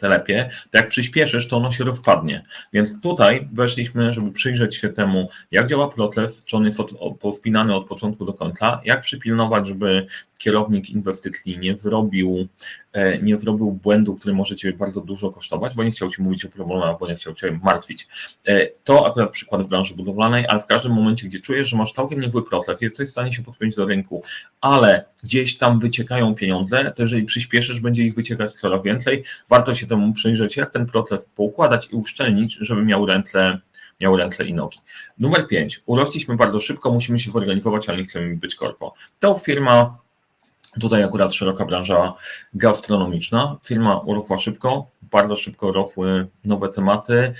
telepie, 0.00 0.50
to 0.70 0.78
jak 0.78 0.88
przyspieszysz, 0.88 1.48
to 1.48 1.56
ono 1.56 1.72
się 1.72 1.84
rozpadnie. 1.84 2.42
Więc 2.72 3.00
tutaj 3.00 3.48
weszliśmy, 3.52 4.12
żeby 4.12 4.32
przyjrzeć 4.32 4.76
się 4.76 4.88
temu, 4.88 5.28
jak 5.50 5.68
działa 5.68 5.88
proces, 5.88 6.44
czy 6.44 6.56
on 6.56 6.64
jest 6.64 6.80
od, 6.80 6.92
powspinany 7.20 7.74
od 7.74 7.86
początku 7.86 8.24
do 8.24 8.32
końca, 8.32 8.80
jak 8.84 9.02
przypilnować, 9.02 9.66
żeby 9.66 10.06
kierownik 10.40 10.90
inwestycji 10.90 11.58
nie 11.58 11.76
zrobił, 11.76 12.48
e, 12.92 13.22
nie 13.22 13.36
zrobił 13.36 13.72
błędu, 13.72 14.16
który 14.16 14.34
może 14.34 14.56
Ciebie 14.56 14.78
bardzo 14.78 15.00
dużo 15.00 15.30
kosztować, 15.30 15.74
bo 15.74 15.84
nie 15.84 15.90
chciał 15.90 16.10
Ci 16.10 16.22
mówić 16.22 16.44
o 16.44 16.48
problemach, 16.48 16.98
bo 16.98 17.08
nie 17.08 17.14
chciał 17.14 17.34
Cię 17.34 17.60
martwić. 17.62 18.08
E, 18.46 18.66
to 18.66 19.06
akurat 19.06 19.30
przykład 19.30 19.62
w 19.62 19.68
branży 19.68 19.94
budowlanej, 19.94 20.44
ale 20.48 20.60
w 20.60 20.66
każdym 20.66 20.92
momencie, 20.92 21.28
gdzie 21.28 21.40
czujesz, 21.40 21.68
że 21.68 21.76
masz 21.76 21.92
całkiem 21.92 22.20
niezły 22.20 22.44
proces, 22.44 22.82
jesteś 22.82 23.08
w 23.08 23.12
stanie 23.12 23.32
się 23.32 23.42
podpiąć 23.42 23.76
do 23.76 23.86
rynku, 23.86 24.22
ale 24.60 25.04
gdzieś 25.22 25.58
tam 25.58 25.80
wyciekają 25.80 26.34
pieniądze, 26.34 26.92
to 26.96 27.02
jeżeli 27.02 27.22
przyspieszysz, 27.22 27.80
będzie 27.80 28.02
ich 28.02 28.14
wyciekać 28.14 28.52
coraz 28.52 28.82
więcej, 28.82 29.24
warto 29.48 29.74
się 29.74 29.86
temu 29.86 30.12
przyjrzeć, 30.12 30.56
jak 30.56 30.70
ten 30.70 30.86
proces 30.86 31.28
poukładać 31.34 31.88
i 31.92 31.96
uszczelnić, 31.96 32.58
żeby 32.60 32.84
miał 32.84 33.06
ręce 33.06 33.60
miał 34.00 34.16
ręce 34.16 34.44
i 34.44 34.54
nogi. 34.54 34.78
Numer 35.18 35.46
5. 35.48 35.82
Urośliśmy 35.86 36.36
bardzo 36.36 36.60
szybko, 36.60 36.92
musimy 36.92 37.18
się 37.18 37.30
zorganizować, 37.30 37.88
ale 37.88 37.98
nie 37.98 38.04
chcemy 38.04 38.36
być 38.36 38.54
korpo. 38.54 38.94
To 39.18 39.38
firma 39.38 39.98
Tutaj 40.80 41.02
akurat 41.02 41.34
szeroka 41.34 41.64
branża 41.64 42.14
gastronomiczna. 42.54 43.56
Firma 43.64 43.98
urosła 43.98 44.38
szybko, 44.38 44.90
bardzo 45.02 45.36
szybko 45.36 45.72
rosły 45.72 46.26
nowe 46.44 46.68
tematy. 46.68 47.34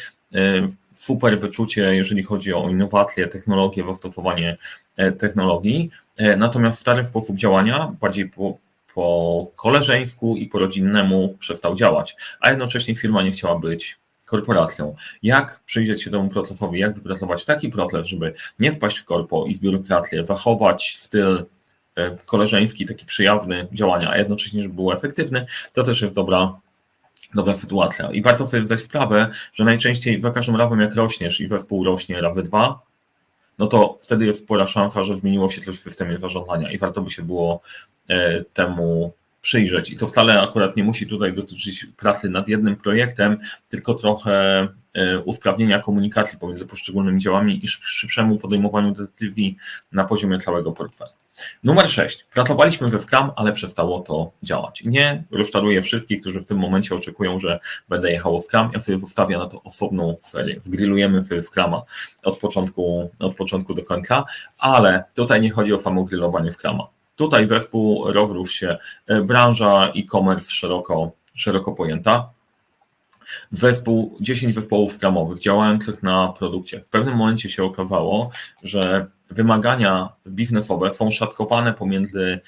Super 0.93 1.41
wyczucie, 1.41 1.95
jeżeli 1.97 2.23
chodzi 2.23 2.55
o 2.55 2.69
innowacje, 2.69 3.27
technologie, 3.27 3.85
zastosowanie 3.85 4.57
technologii. 5.19 5.91
Natomiast 6.37 6.81
stary 6.81 7.05
sposób 7.05 7.37
działania, 7.37 7.93
bardziej 8.01 8.29
po, 8.29 8.59
po 8.95 9.47
koleżeńsku 9.57 10.37
i 10.37 10.47
po 10.47 10.59
rodzinnemu 10.59 11.37
przestał 11.39 11.75
działać, 11.75 12.17
a 12.41 12.51
jednocześnie 12.51 12.97
firma 12.97 13.23
nie 13.23 13.31
chciała 13.31 13.59
być 13.59 13.99
korporacją. 14.25 14.97
Jak 15.23 15.61
przyjrzeć 15.67 16.03
się 16.03 16.11
temu 16.11 16.29
procesowi, 16.29 16.81
jak 16.81 16.95
wypracować 16.95 17.45
taki 17.45 17.69
proces, 17.69 18.07
żeby 18.07 18.35
nie 18.59 18.73
wpaść 18.73 18.99
w 18.99 19.05
korpo 19.05 19.47
i 19.47 19.55
w 19.55 19.59
biurokrację, 19.59 20.25
zachować 20.25 20.97
styl 20.99 21.37
e, 21.37 21.45
koleżeński, 22.27 22.87
taki 22.87 23.07
przyjazny 23.07 23.67
działania, 23.73 24.11
a 24.11 24.19
jednocześnie, 24.19 24.63
żeby 24.63 24.75
był 24.75 24.93
efektywny, 24.93 25.47
to 25.73 25.83
też 25.83 26.03
jest 26.03 26.15
dobra, 26.15 26.61
dobra 27.35 27.55
sytuacja. 27.55 28.11
I 28.11 28.23
warto 28.23 28.47
sobie 28.47 28.63
zdać 28.63 28.81
sprawę, 28.81 29.29
że 29.53 29.65
najczęściej 29.65 30.21
za 30.21 30.31
każdym 30.31 30.57
razem 30.57 30.81
jak 30.81 30.95
rośniesz 30.95 31.41
i 31.41 31.49
zespół 31.49 31.85
rośnie 31.85 32.21
razy 32.21 32.43
dwa, 32.43 32.81
no 33.59 33.67
to 33.67 33.99
wtedy 34.01 34.27
jest 34.27 34.45
spora 34.45 34.67
szansa, 34.67 35.05
że 35.05 35.17
zmieniło 35.17 35.51
się 35.51 35.61
coś 35.61 35.77
w 35.77 35.81
systemie 35.81 36.19
zarządzania 36.19 36.71
i 36.71 36.79
warto 36.79 37.03
by 37.03 37.11
się 37.11 37.23
było 37.23 37.61
e, 38.09 38.45
temu 38.45 39.13
przyjrzeć. 39.41 39.91
I 39.91 39.97
to 39.97 40.07
wcale 40.07 40.43
akurat 40.43 40.77
nie 40.77 40.85
musi 40.85 41.07
tutaj 41.07 41.33
dotyczyć 41.33 41.87
pracy 41.97 42.31
nad 42.31 42.49
jednym 42.49 42.77
projektem, 42.77 43.39
tylko 43.69 43.95
trochę 43.95 44.69
e, 44.95 45.19
usprawnienia 45.19 45.79
komunikacji 45.79 46.39
pomiędzy 46.39 46.67
poszczególnymi 46.67 47.21
działami 47.21 47.65
i 47.65 47.69
szybszemu 47.69 48.37
podejmowaniu 48.37 48.93
decyzji 48.95 49.57
na 49.93 50.05
poziomie 50.05 50.39
całego 50.39 50.73
portfela. 50.73 51.20
Numer 51.65 51.91
6. 51.91 52.27
Pracowaliśmy 52.35 52.91
ze 52.91 52.99
Scrum, 52.99 53.31
ale 53.37 53.53
przestało 53.53 54.01
to 54.01 54.31
działać. 54.43 54.83
Nie 54.85 55.25
rozczaruję 55.31 55.83
wszystkich, 55.83 56.21
którzy 56.21 56.41
w 56.41 56.47
tym 56.47 56.59
momencie 56.59 56.95
oczekują, 56.95 57.41
że 57.41 57.59
będę 57.89 58.13
jechał 58.13 58.39
Scrum. 58.39 58.71
Ja 58.75 58.81
sobie 58.81 58.99
zostawię 58.99 59.39
na 59.39 59.47
to 59.47 59.63
osobną 59.63 60.17
serię. 60.21 60.57
Zgrillujemy 60.61 61.23
sobie 61.23 61.43
Scruma 61.43 61.83
od 62.25 62.39
początku, 62.39 63.11
od 63.19 63.37
początku 63.37 63.75
do 63.75 63.83
końca, 63.83 64.25
ale 64.59 65.05
tutaj 65.15 65.41
nie 65.41 65.51
chodzi 65.51 65.73
o 65.73 65.79
samo 65.79 66.05
grillowanie 66.05 66.51
Scruma. 66.53 66.87
Tutaj 67.17 67.47
zespół 67.47 68.13
rozrósł 68.13 68.53
się, 68.53 68.77
e, 69.07 69.23
branża 69.23 69.93
e-commerce 69.97 70.53
szeroko, 70.53 71.13
szeroko 71.35 71.73
pojęta. 71.73 72.31
Zespół, 73.51 74.17
10 74.21 74.55
zespołów 74.55 74.93
skramowych 74.93 75.39
działających 75.39 76.03
na 76.03 76.29
produkcie. 76.39 76.81
W 76.81 76.89
pewnym 76.89 77.17
momencie 77.17 77.49
się 77.49 77.65
okazało, 77.65 78.31
że 78.63 79.07
wymagania 79.31 80.09
biznesowe 80.29 80.93
są 80.93 81.11
szatkowane 81.11 81.75
pomiędzy 81.75 82.41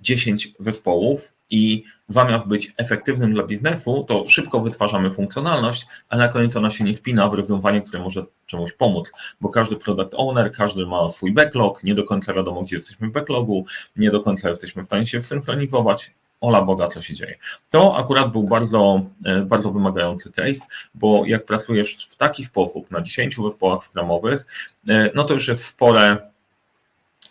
10 0.00 0.54
zespołów 0.58 1.34
i 1.50 1.84
zamiast 2.08 2.46
być 2.46 2.72
efektywnym 2.76 3.34
dla 3.34 3.42
biznesu, 3.42 4.04
to 4.08 4.28
szybko 4.28 4.60
wytwarzamy 4.60 5.10
funkcjonalność, 5.10 5.86
ale 6.08 6.26
na 6.26 6.32
koniec 6.32 6.56
ona 6.56 6.70
się 6.70 6.84
nie 6.84 6.94
wpina 6.94 7.28
w 7.28 7.34
rozwiązanie, 7.34 7.82
które 7.82 8.02
może 8.02 8.24
czemuś 8.46 8.72
pomóc, 8.72 9.10
bo 9.40 9.48
każdy 9.48 9.76
product 9.76 10.14
owner, 10.16 10.52
każdy 10.52 10.86
ma 10.86 11.10
swój 11.10 11.32
backlog, 11.32 11.84
nie 11.84 11.94
do 11.94 12.04
końca 12.04 12.34
wiadomo, 12.34 12.62
gdzie 12.62 12.76
jesteśmy 12.76 13.08
w 13.08 13.12
backlogu, 13.12 13.64
nie 13.96 14.10
do 14.10 14.20
końca 14.20 14.48
jesteśmy 14.48 14.82
w 14.82 14.86
stanie 14.86 15.06
się 15.06 15.22
synchronizować. 15.22 16.10
Ola 16.40 16.62
Boga, 16.62 16.88
co 16.88 17.00
się 17.00 17.14
dzieje. 17.14 17.34
To 17.70 17.96
akurat 17.96 18.32
był 18.32 18.44
bardzo, 18.44 19.00
e, 19.24 19.42
bardzo 19.42 19.70
wymagający 19.70 20.32
case, 20.32 20.66
bo 20.94 21.24
jak 21.26 21.44
pracujesz 21.44 22.06
w 22.10 22.16
taki 22.16 22.44
sposób 22.44 22.90
na 22.90 23.00
10 23.00 23.36
zespołach 23.42 23.84
skramowych, 23.84 24.46
e, 24.88 25.10
no 25.14 25.24
to 25.24 25.34
już 25.34 25.48
jest 25.48 25.64
spore, 25.64 26.16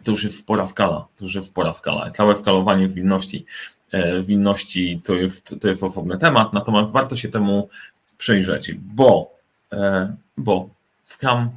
to 0.03 0.11
już 0.11 0.23
jest 0.23 0.39
spora 0.39 0.67
skala, 0.67 1.07
to 1.17 1.25
już 1.25 1.35
jest 1.35 1.47
spora 1.47 1.73
skala. 1.73 2.11
Całe 2.11 2.35
skalowanie 2.35 2.89
zwinności 2.89 3.45
E, 3.91 4.23
winności 4.23 5.01
to 5.03 5.15
jest, 5.15 5.55
to 5.61 5.67
jest 5.67 5.83
osobny 5.83 6.17
temat, 6.17 6.53
natomiast 6.53 6.93
warto 6.93 7.15
się 7.15 7.29
temu 7.29 7.69
przyjrzeć, 8.17 8.73
bo, 8.73 9.31
bo 10.37 10.69
Scam 11.05 11.49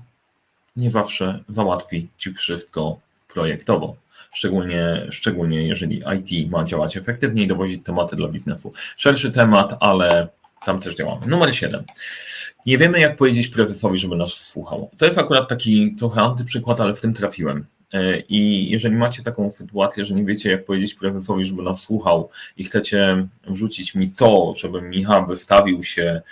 nie 0.76 0.90
zawsze 0.90 1.44
załatwi 1.48 2.08
Ci 2.16 2.32
wszystko 2.32 2.98
projektowo. 3.28 3.96
Szczególnie, 4.32 5.06
szczególnie 5.10 5.66
jeżeli 5.66 6.02
IT 6.18 6.50
ma 6.50 6.64
działać 6.64 6.96
efektywnie 6.96 7.42
i 7.42 7.46
dowozić 7.46 7.84
tematy 7.84 8.16
dla 8.16 8.28
biznesu. 8.28 8.72
Szerszy 8.96 9.30
temat, 9.30 9.76
ale 9.80 10.28
tam 10.66 10.80
też 10.80 10.94
działamy. 10.94 11.26
Numer 11.26 11.54
7. 11.56 11.84
Nie 12.66 12.78
wiemy, 12.78 13.00
jak 13.00 13.16
powiedzieć 13.16 13.48
prezesowi, 13.48 13.98
żeby 13.98 14.16
nas 14.16 14.32
słuchał. 14.32 14.90
To 14.98 15.06
jest 15.06 15.18
akurat 15.18 15.48
taki 15.48 15.94
trochę 15.94 16.20
antyprzykład, 16.20 16.80
ale 16.80 16.94
w 16.94 17.00
tym 17.00 17.14
trafiłem. 17.14 17.66
E, 17.92 18.20
I 18.20 18.70
jeżeli 18.70 18.96
macie 18.96 19.22
taką 19.22 19.50
sytuację, 19.50 20.04
że 20.04 20.14
nie 20.14 20.24
wiecie, 20.24 20.50
jak 20.50 20.64
powiedzieć 20.64 20.94
prezesowi, 20.94 21.44
żeby 21.44 21.62
nas 21.62 21.82
słuchał 21.82 22.30
i 22.56 22.64
chcecie 22.64 23.26
wrzucić 23.48 23.94
mi 23.94 24.10
to, 24.10 24.54
żeby 24.56 24.82
Michał 24.82 25.26
wystawił 25.26 25.84
się 25.84 26.22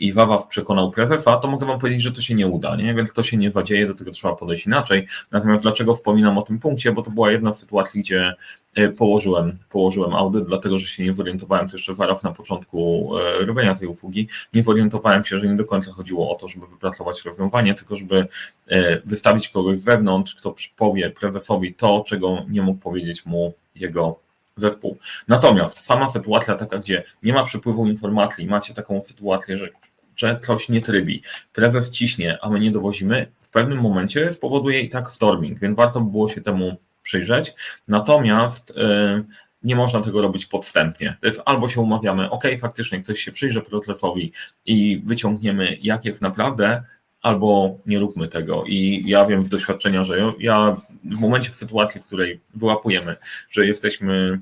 i 0.00 0.12
Wawaw 0.12 0.46
przekonał 0.46 0.90
prezesa, 0.90 1.36
to 1.36 1.48
mogę 1.48 1.66
wam 1.66 1.78
powiedzieć, 1.78 2.02
że 2.02 2.12
to 2.12 2.20
się 2.20 2.34
nie 2.34 2.46
uda, 2.46 2.76
nie? 2.76 2.94
więc 2.94 3.12
to 3.12 3.22
się 3.22 3.36
nie 3.36 3.52
zadzieje, 3.52 3.86
do 3.86 3.94
tego 3.94 4.10
trzeba 4.10 4.36
podejść 4.36 4.66
inaczej. 4.66 5.06
Natomiast 5.30 5.62
dlaczego 5.62 5.94
wspominam 5.94 6.38
o 6.38 6.42
tym 6.42 6.58
punkcie? 6.58 6.92
Bo 6.92 7.02
to 7.02 7.10
była 7.10 7.30
jedna 7.30 7.52
z 7.52 7.60
sytuacji, 7.60 8.00
gdzie 8.00 8.34
e, 8.74 8.88
położyłem, 8.88 9.58
położyłem 9.68 10.14
audyt, 10.14 10.46
dlatego 10.46 10.78
że 10.78 10.86
się 10.86 11.02
nie 11.02 11.14
zorientowałem, 11.14 11.68
to 11.68 11.76
jeszcze 11.76 11.94
zaraz 11.94 12.22
na 12.22 12.32
początku 12.32 13.10
e, 13.18 13.44
robienia 13.44 13.74
tej 13.74 13.88
usługi, 13.88 14.28
nie 14.54 14.62
zorientowałem 14.62 15.24
się, 15.24 15.38
że 15.38 15.46
nie 15.46 15.56
do 15.56 15.64
końca 15.64 15.92
chodziło 15.92 16.30
o 16.30 16.34
to, 16.34 16.48
żeby 16.48 16.66
wypracować 16.66 17.24
rozwiązanie, 17.24 17.74
tylko 17.74 17.96
żeby 17.96 18.26
e, 18.68 19.00
wystawić 19.00 19.48
kogoś 19.48 19.78
z 19.78 19.82
zewnątrz, 19.82 20.34
kto 20.34 20.54
powie 20.76 21.10
prezesowi 21.10 21.74
to, 21.74 22.04
czego 22.08 22.44
nie 22.48 22.62
mógł 22.62 22.80
powiedzieć 22.80 23.26
mu 23.26 23.54
jego 23.74 24.20
zespół. 24.56 24.98
Natomiast 25.28 25.80
sama 25.80 26.08
sytuacja 26.08 26.54
taka, 26.54 26.78
gdzie 26.78 27.02
nie 27.22 27.32
ma 27.32 27.44
przepływu 27.44 27.86
informacji, 27.86 28.46
macie 28.46 28.74
taką 28.74 29.02
sytuację, 29.02 29.56
że, 29.56 29.68
że 30.16 30.40
coś 30.46 30.68
nie 30.68 30.82
trybi, 30.82 31.22
prezes 31.52 31.90
ciśnie, 31.90 32.38
a 32.42 32.50
my 32.50 32.60
nie 32.60 32.70
dowozimy, 32.70 33.26
w 33.40 33.48
pewnym 33.48 33.80
momencie 33.80 34.32
spowoduje 34.32 34.80
i 34.80 34.90
tak 34.90 35.10
storming, 35.10 35.58
więc 35.60 35.76
warto 35.76 36.00
by 36.00 36.10
było 36.10 36.28
się 36.28 36.40
temu 36.40 36.76
przyjrzeć. 37.02 37.54
Natomiast 37.88 38.72
yy, 38.76 39.24
nie 39.62 39.76
można 39.76 40.00
tego 40.00 40.22
robić 40.22 40.46
podstępnie. 40.46 41.16
To 41.20 41.26
jest 41.26 41.42
albo 41.44 41.68
się 41.68 41.80
umawiamy, 41.80 42.30
ok, 42.30 42.44
faktycznie 42.60 43.02
ktoś 43.02 43.18
się 43.18 43.32
przyjrzy 43.32 43.60
procesowi 43.60 44.32
i 44.66 45.02
wyciągniemy, 45.06 45.76
jak 45.82 46.04
jest 46.04 46.22
naprawdę, 46.22 46.82
albo 47.22 47.78
nie 47.86 47.98
róbmy 47.98 48.28
tego. 48.28 48.64
I 48.66 49.02
ja 49.06 49.26
wiem 49.26 49.44
z 49.44 49.48
doświadczenia, 49.48 50.04
że 50.04 50.34
ja 50.38 50.76
w 51.04 51.20
momencie 51.20 51.50
w 51.50 51.54
sytuacji, 51.54 52.00
w 52.00 52.06
której 52.06 52.40
wyłapujemy, 52.54 53.16
że 53.50 53.66
jesteśmy 53.66 54.40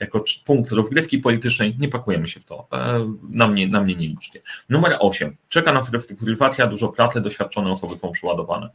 jako 0.00 0.24
punkt 0.44 0.70
rozgrywki 0.70 1.18
politycznej, 1.18 1.76
nie 1.78 1.88
pakujemy 1.88 2.28
się 2.28 2.40
w 2.40 2.44
to. 2.44 2.66
E, 2.72 3.12
na 3.30 3.48
mnie, 3.48 3.68
na 3.68 3.80
mnie 3.80 3.94
nie 3.94 4.08
liczcie. 4.08 4.40
Numer 4.68 4.96
8. 5.00 5.36
Czeka 5.48 5.72
nas 5.72 5.92
restrukturyzacja, 5.92 6.66
dużo 6.66 6.88
pracy, 6.88 7.20
doświadczone 7.20 7.70
osoby 7.70 7.96
są 7.96 8.12
przyładowane. 8.12 8.68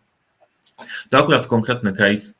To 1.09 1.17
akurat 1.17 1.47
konkretny 1.47 1.93
case, 1.93 2.33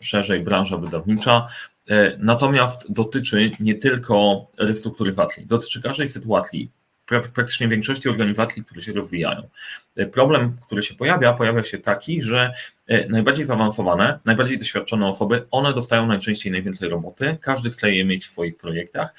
szerzej 0.00 0.40
branża 0.40 0.76
wydawnicza, 0.76 1.46
e, 1.88 2.16
natomiast 2.18 2.92
dotyczy 2.92 3.50
nie 3.60 3.74
tylko 3.74 4.46
restrukturyzacji, 4.58 5.46
dotyczy 5.46 5.82
każdej 5.82 6.08
sytuacji 6.08 6.70
praktycznie 7.08 7.68
większości 7.68 8.08
organizacji, 8.08 8.64
które 8.64 8.80
się 8.80 8.92
rozwijają. 8.92 9.48
E, 9.96 10.06
problem, 10.06 10.56
który 10.66 10.82
się 10.82 10.94
pojawia, 10.94 11.32
pojawia 11.32 11.64
się 11.64 11.78
taki, 11.78 12.22
że 12.22 12.52
najbardziej 13.08 13.46
zaawansowane, 13.46 14.18
najbardziej 14.26 14.58
doświadczone 14.58 15.06
osoby, 15.06 15.46
one 15.50 15.74
dostają 15.74 16.06
najczęściej 16.06 16.52
najwięcej 16.52 16.88
roboty, 16.88 17.36
każdy 17.40 17.70
chce 17.70 17.92
je 17.92 18.04
mieć 18.04 18.24
w 18.24 18.30
swoich 18.30 18.56
projektach 18.56 19.14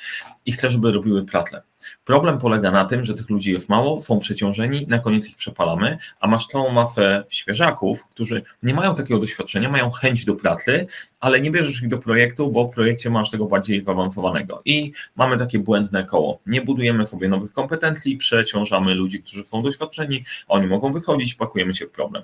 i 0.45 0.51
chce, 0.51 0.71
żeby 0.71 0.91
robiły 0.91 1.25
pracę. 1.25 1.61
Problem 2.05 2.37
polega 2.37 2.71
na 2.71 2.85
tym, 2.85 3.05
że 3.05 3.13
tych 3.13 3.29
ludzi 3.29 3.51
jest 3.51 3.69
mało, 3.69 4.01
są 4.01 4.19
przeciążeni, 4.19 4.85
na 4.87 4.99
koniec 4.99 5.27
ich 5.27 5.35
przepalamy, 5.35 5.97
a 6.19 6.27
masz 6.27 6.47
całą 6.47 6.71
masę 6.71 7.23
świeżaków, 7.29 8.07
którzy 8.07 8.43
nie 8.63 8.73
mają 8.73 8.95
takiego 8.95 9.19
doświadczenia, 9.19 9.69
mają 9.69 9.91
chęć 9.91 10.25
do 10.25 10.35
pracy, 10.35 10.87
ale 11.19 11.41
nie 11.41 11.51
bierzesz 11.51 11.81
ich 11.81 11.87
do 11.87 11.97
projektu, 11.97 12.51
bo 12.51 12.65
w 12.65 12.69
projekcie 12.69 13.09
masz 13.09 13.29
tego 13.29 13.45
bardziej 13.45 13.83
zaawansowanego. 13.83 14.61
I 14.65 14.91
mamy 15.15 15.37
takie 15.37 15.59
błędne 15.59 16.03
koło. 16.03 16.39
Nie 16.45 16.61
budujemy 16.61 17.05
sobie 17.05 17.29
nowych 17.29 17.53
kompetencji, 17.53 18.17
przeciążamy 18.17 18.95
ludzi, 18.95 19.23
którzy 19.23 19.45
są 19.45 19.63
doświadczeni, 19.63 20.25
oni 20.47 20.67
mogą 20.67 20.93
wychodzić, 20.93 21.35
pakujemy 21.35 21.75
się 21.75 21.85
w 21.85 21.91
problem. 21.91 22.23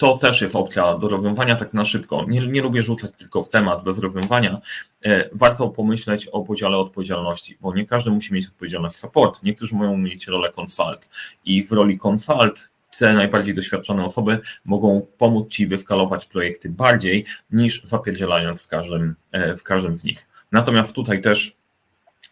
To 0.00 0.18
też 0.18 0.40
jest 0.40 0.56
opcja 0.56 0.98
do 0.98 1.08
rozwiązania 1.08 1.56
tak 1.56 1.74
na 1.74 1.84
szybko. 1.84 2.24
Nie, 2.28 2.46
nie 2.46 2.62
lubię 2.62 2.82
rzucać 2.82 3.10
tylko 3.18 3.42
w 3.42 3.48
temat 3.48 3.84
bez 3.84 3.98
rozwiązania. 3.98 4.60
E, 5.04 5.28
warto 5.32 5.68
pomyśleć 5.68 6.26
o 6.26 6.42
podziale 6.42 6.76
odpowiedzialności, 6.76 7.58
bo 7.60 7.74
nie 7.74 7.86
każdy 7.86 8.10
musi 8.10 8.34
mieć 8.34 8.46
odpowiedzialność 8.46 8.96
support. 8.96 9.42
Niektórzy 9.42 9.76
mają 9.76 9.96
mieć 9.96 10.26
rolę 10.26 10.52
consult 10.60 11.08
i 11.44 11.64
w 11.64 11.72
roli 11.72 11.98
consult 12.06 12.68
te 12.98 13.12
najbardziej 13.12 13.54
doświadczone 13.54 14.04
osoby 14.04 14.40
mogą 14.64 15.06
pomóc 15.18 15.48
Ci 15.48 15.66
wyskalować 15.66 16.26
projekty 16.26 16.68
bardziej 16.68 17.24
niż 17.50 17.82
zapierdzielając 17.84 18.62
w 18.62 18.68
każdym, 18.68 19.14
e, 19.32 19.56
w 19.56 19.62
każdym 19.62 19.98
z 19.98 20.04
nich. 20.04 20.26
Natomiast 20.52 20.94
tutaj 20.94 21.20
też 21.22 21.56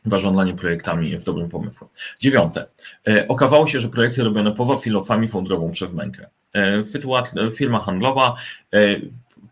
zarządzanie 0.04 0.54
projektami 0.54 1.10
jest 1.10 1.26
dobrym 1.26 1.48
pomysłem. 1.48 1.90
Dziewiąte. 2.20 2.66
E, 3.08 3.28
okazało 3.28 3.66
się, 3.66 3.80
że 3.80 3.88
projekty 3.88 4.24
robione 4.24 4.52
poza 4.52 4.76
filosami 4.76 5.28
są 5.28 5.44
drogą 5.44 5.70
przez 5.70 5.92
mękę. 5.92 6.30
Sytuacja, 6.82 7.50
firma 7.50 7.80
handlowa 7.80 8.36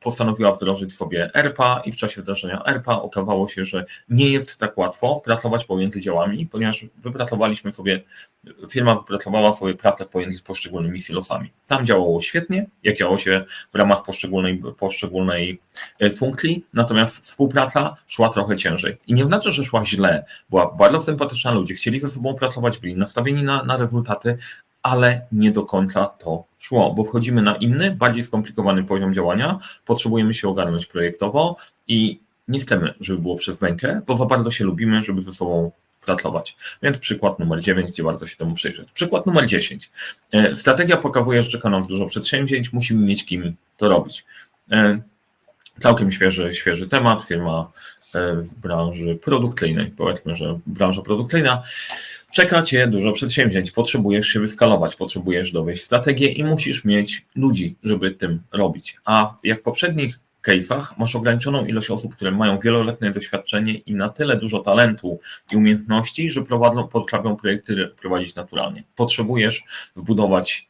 postanowiła 0.01 0.53
wdrożyć 0.53 0.95
sobie 0.95 1.31
ERPA 1.35 1.83
i 1.85 1.93
w 1.93 1.97
czasie 1.97 2.23
wdrożenia 2.23 2.65
ERPA 2.65 3.03
okazało 3.03 3.49
się, 3.49 3.65
że 3.65 3.85
nie 4.09 4.31
jest 4.31 4.59
tak 4.59 4.79
łatwo 4.79 5.21
pracować 5.25 5.65
pomiędzy 5.65 6.01
działami, 6.01 6.47
ponieważ 6.47 6.87
wypracowaliśmy 6.97 7.73
sobie, 7.73 8.03
firma 8.71 8.95
wypracowała 8.95 9.53
sobie 9.53 9.75
pracę 9.75 10.07
pomiędzy 10.07 10.43
poszczególnymi 10.43 11.01
silosami. 11.01 11.51
Tam 11.67 11.87
działało 11.87 12.23
świetnie, 12.23 12.67
jak 12.83 12.97
działo 12.97 13.19
się 13.19 13.45
w 13.75 13.79
ramach 13.79 14.03
poszczególnej, 14.03 14.63
poszczególnej 14.79 15.61
e, 15.99 16.11
funkcji, 16.11 16.65
natomiast 16.75 17.23
współpraca 17.23 17.97
szła 18.07 18.29
trochę 18.29 18.57
ciężej. 18.57 18.97
I 19.07 19.15
nie 19.15 19.25
znaczy, 19.25 19.53
że 19.53 19.65
szła 19.65 19.85
źle, 19.85 20.25
była 20.51 20.73
bardzo 20.73 21.01
sympatyczna, 21.01 21.53
ludzie 21.53 21.75
chcieli 21.75 22.01
ze 22.01 22.11
sobą 22.11 22.35
pracować, 22.35 22.79
byli 22.79 22.97
nastawieni 22.97 23.43
na, 23.43 23.63
na 23.63 23.77
rezultaty, 23.77 24.39
ale 24.87 25.27
nie 25.33 25.51
do 25.51 25.63
końca 25.63 26.07
to 26.07 26.45
szło, 26.59 26.95
bo 26.95 27.05
wchodzimy 27.05 27.43
na 27.43 27.57
inny, 27.57 27.91
bardziej 27.91 28.25
skomplikowany 28.25 28.85
poziom 28.85 29.15
działania, 29.15 29.59
potrzebujemy 29.85 30.35
się 30.35 30.49
ogarnąć 30.49 30.87
projektowo 30.87 31.57
i 31.89 32.21
nie 32.49 32.61
chcemy, 32.61 32.95
żeby 33.01 33.19
było 33.19 33.37
przez 33.37 33.61
mękę, 33.61 34.01
bo 34.07 34.17
za 34.17 34.27
bardzo 34.27 34.51
się 34.51 34.65
lubimy, 34.65 35.05
żeby 35.05 35.23
ze 35.23 35.33
sobą 35.33 35.71
pracować. 36.05 36.57
Więc 36.83 36.99
przykład 36.99 37.39
numer 37.39 37.61
9, 37.61 37.91
gdzie 37.91 38.03
warto 38.03 38.27
się 38.27 38.37
temu 38.37 38.55
przyjrzeć. 38.55 38.89
Przykład 38.93 39.27
numer 39.27 39.47
10. 39.47 39.91
E, 40.33 40.55
strategia 40.55 40.97
pokazuje, 40.97 41.43
że 41.43 41.51
czeka 41.51 41.71
nam 41.71 41.87
dużo 41.87 42.07
przedsięwzięć, 42.07 42.73
musimy 42.73 43.07
mieć 43.07 43.27
kim 43.27 43.57
to 43.77 43.89
robić. 43.89 44.25
E, 44.71 45.01
całkiem 45.81 46.13
świeży, 46.13 46.55
świeży 46.55 46.89
temat, 46.89 47.23
firma 47.23 47.71
e, 48.15 48.35
w 48.35 48.55
branży 48.55 49.17
produkcyjnej, 49.17 49.91
powiedzmy, 49.97 50.37
że 50.37 50.59
branża 50.67 51.03
produkcyjna 51.03 51.63
Czeka 52.37 52.63
Cię 52.63 52.87
dużo 52.87 53.13
przedsięwzięć, 53.13 53.71
potrzebujesz 53.71 54.27
się 54.27 54.41
wyskalować, 54.41 54.97
potrzebujesz 54.97 55.53
dowieść 55.53 55.83
strategię 55.83 56.29
i 56.29 56.45
musisz 56.45 56.85
mieć 56.85 57.27
ludzi, 57.35 57.77
żeby 57.83 58.11
tym 58.11 58.43
robić. 58.53 58.97
A 59.05 59.37
jak 59.45 59.61
w 59.61 59.63
poprzednich 59.63 60.19
case'ach 60.47 60.85
masz 60.99 61.17
ograniczoną 61.17 61.67
ilość 61.67 61.91
osób, 61.91 62.15
które 62.17 62.31
mają 62.31 62.59
wieloletnie 62.59 63.11
doświadczenie 63.11 63.75
i 63.75 63.95
na 63.95 64.09
tyle 64.09 64.37
dużo 64.37 64.59
talentu 64.59 65.21
i 65.53 65.57
umiejętności, 65.57 66.31
że 66.31 66.43
prowadzą, 66.43 66.89
potrafią 66.89 67.37
projekty 67.37 67.89
prowadzić 68.01 68.35
naturalnie. 68.35 68.85
Potrzebujesz 68.97 69.65
wbudować 69.97 70.69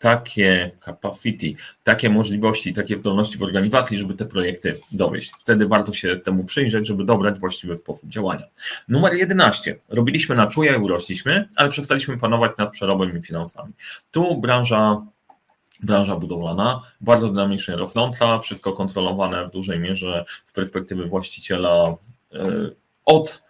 takie 0.00 0.70
capacity, 0.84 1.54
takie 1.84 2.10
możliwości, 2.10 2.74
takie 2.74 2.96
zdolności 2.96 3.38
w 3.38 3.42
organizacji, 3.42 3.98
żeby 3.98 4.14
te 4.14 4.26
projekty 4.26 4.80
dowieść. 4.92 5.32
Wtedy 5.38 5.68
warto 5.68 5.92
się 5.92 6.16
temu 6.16 6.44
przyjrzeć, 6.44 6.86
żeby 6.86 7.04
dobrać 7.04 7.38
właściwy 7.38 7.76
sposób 7.76 8.08
działania. 8.08 8.44
Numer 8.88 9.14
11. 9.14 9.78
Robiliśmy 9.88 10.34
na 10.34 10.46
czuja 10.46 10.76
i 10.76 10.78
urośliśmy, 10.78 11.48
ale 11.56 11.68
przestaliśmy 11.68 12.18
panować 12.18 12.52
nad 12.58 12.72
przerobem 12.72 13.18
i 13.18 13.22
finansami. 13.22 13.72
Tu 14.10 14.40
branża 14.40 15.06
branża 15.82 16.16
budowlana, 16.16 16.82
bardzo 17.00 17.28
dynamicznie 17.28 17.76
rosnąca, 17.76 18.38
wszystko 18.38 18.72
kontrolowane 18.72 19.46
w 19.46 19.50
dużej 19.50 19.80
mierze 19.80 20.24
z 20.46 20.52
perspektywy 20.52 21.06
właściciela 21.06 21.94
e, 22.34 22.46
od, 23.04 23.42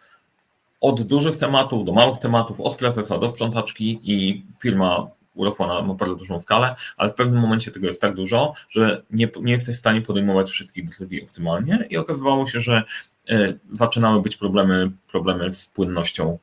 od 0.80 1.02
dużych 1.02 1.37
tematów 1.37 1.85
do 1.85 1.92
małych 1.92 2.19
tematów, 2.19 2.61
od 2.61 2.76
prezesa 2.76 3.19
do 3.19 3.28
sprzątaczki 3.28 4.00
i 4.02 4.47
firma 4.61 5.11
urosła 5.41 5.67
na, 5.67 5.83
na 5.83 5.95
bardzo 5.95 6.15
dużą 6.15 6.41
skalę, 6.41 6.75
ale 6.97 7.11
w 7.11 7.15
pewnym 7.15 7.41
momencie 7.41 7.71
tego 7.71 7.87
jest 7.87 8.01
tak 8.01 8.15
dużo, 8.15 8.53
że 8.69 9.03
nie, 9.11 9.29
nie 9.43 9.53
jesteś 9.53 9.77
w 9.77 9.79
stanie 9.79 10.03
podejmować 10.03 10.51
wszystkich 10.51 10.89
decyzji 10.89 11.23
optymalnie 11.23 11.87
i 11.91 11.97
okazywało 11.97 12.47
się, 12.47 12.61
że 12.61 12.83
e, 13.29 13.55
zaczynały 13.73 14.23
być 14.23 14.37
problemy, 14.37 14.91
problemy 15.11 15.53
z 15.53 15.67
płynnością. 15.67 16.39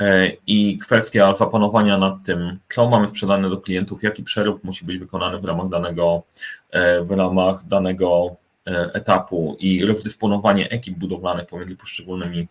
E, 0.00 0.32
i 0.46 0.78
kwestia 0.78 1.34
zapanowania 1.34 1.98
nad 1.98 2.14
tym, 2.24 2.58
co 2.68 2.88
mamy 2.88 3.08
sprzedane 3.08 3.50
do 3.50 3.56
klientów, 3.56 4.02
jaki 4.02 4.22
przerób 4.22 4.64
musi 4.64 4.84
być 4.84 4.98
wykonany 4.98 5.38
w 5.38 5.44
ramach 5.44 5.68
danego, 5.68 6.22
e, 6.70 7.04
w 7.04 7.10
ramach 7.10 7.66
danego 7.66 8.36
etapu 8.94 9.56
i 9.58 9.84
rozdysponowanie 9.84 10.70
ekip 10.70 10.98
budowlanych 10.98 11.46
pomiędzy 11.46 11.76
poszczególnymi 11.76 12.48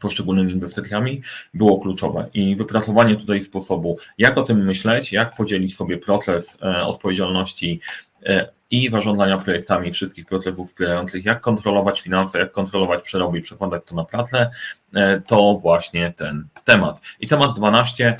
poszczególnymi 0.00 0.52
inwestycjami 0.52 1.22
było 1.54 1.80
kluczowe 1.80 2.28
i 2.34 2.56
wypracowanie 2.56 3.16
tutaj 3.16 3.40
sposobu, 3.40 3.98
jak 4.18 4.38
o 4.38 4.42
tym 4.42 4.64
myśleć, 4.64 5.12
jak 5.12 5.34
podzielić 5.34 5.76
sobie 5.76 5.98
proces 5.98 6.58
e, 6.62 6.82
odpowiedzialności 6.82 7.80
e, 8.26 8.48
i 8.70 8.88
zarządzania 8.88 9.38
projektami 9.38 9.92
wszystkich 9.92 10.26
procesów 10.26 10.66
wspierających, 10.66 11.24
jak 11.24 11.40
kontrolować 11.40 12.00
finanse, 12.00 12.38
jak 12.38 12.52
kontrolować 12.52 13.02
przeroby 13.02 13.38
i 13.38 13.40
przekładać 13.40 13.82
to 13.86 13.94
na 13.94 14.04
pracę, 14.04 14.50
e, 14.94 15.20
to 15.20 15.58
właśnie 15.62 16.12
ten 16.16 16.46
temat. 16.64 17.00
I 17.20 17.26
temat 17.26 17.56
12. 17.56 18.18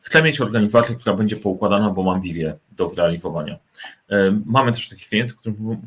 Chcę 0.00 0.22
mieć 0.22 0.40
organizację, 0.40 0.94
która 0.94 1.16
będzie 1.16 1.36
poukładana, 1.36 1.90
bo 1.90 2.02
mam 2.02 2.20
wiwie 2.20 2.56
do 2.70 2.88
zrealizowania. 2.88 3.58
Mamy 4.46 4.72
też 4.72 4.88
takich 4.88 5.08
klientów, 5.08 5.38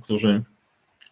którzy 0.04 0.44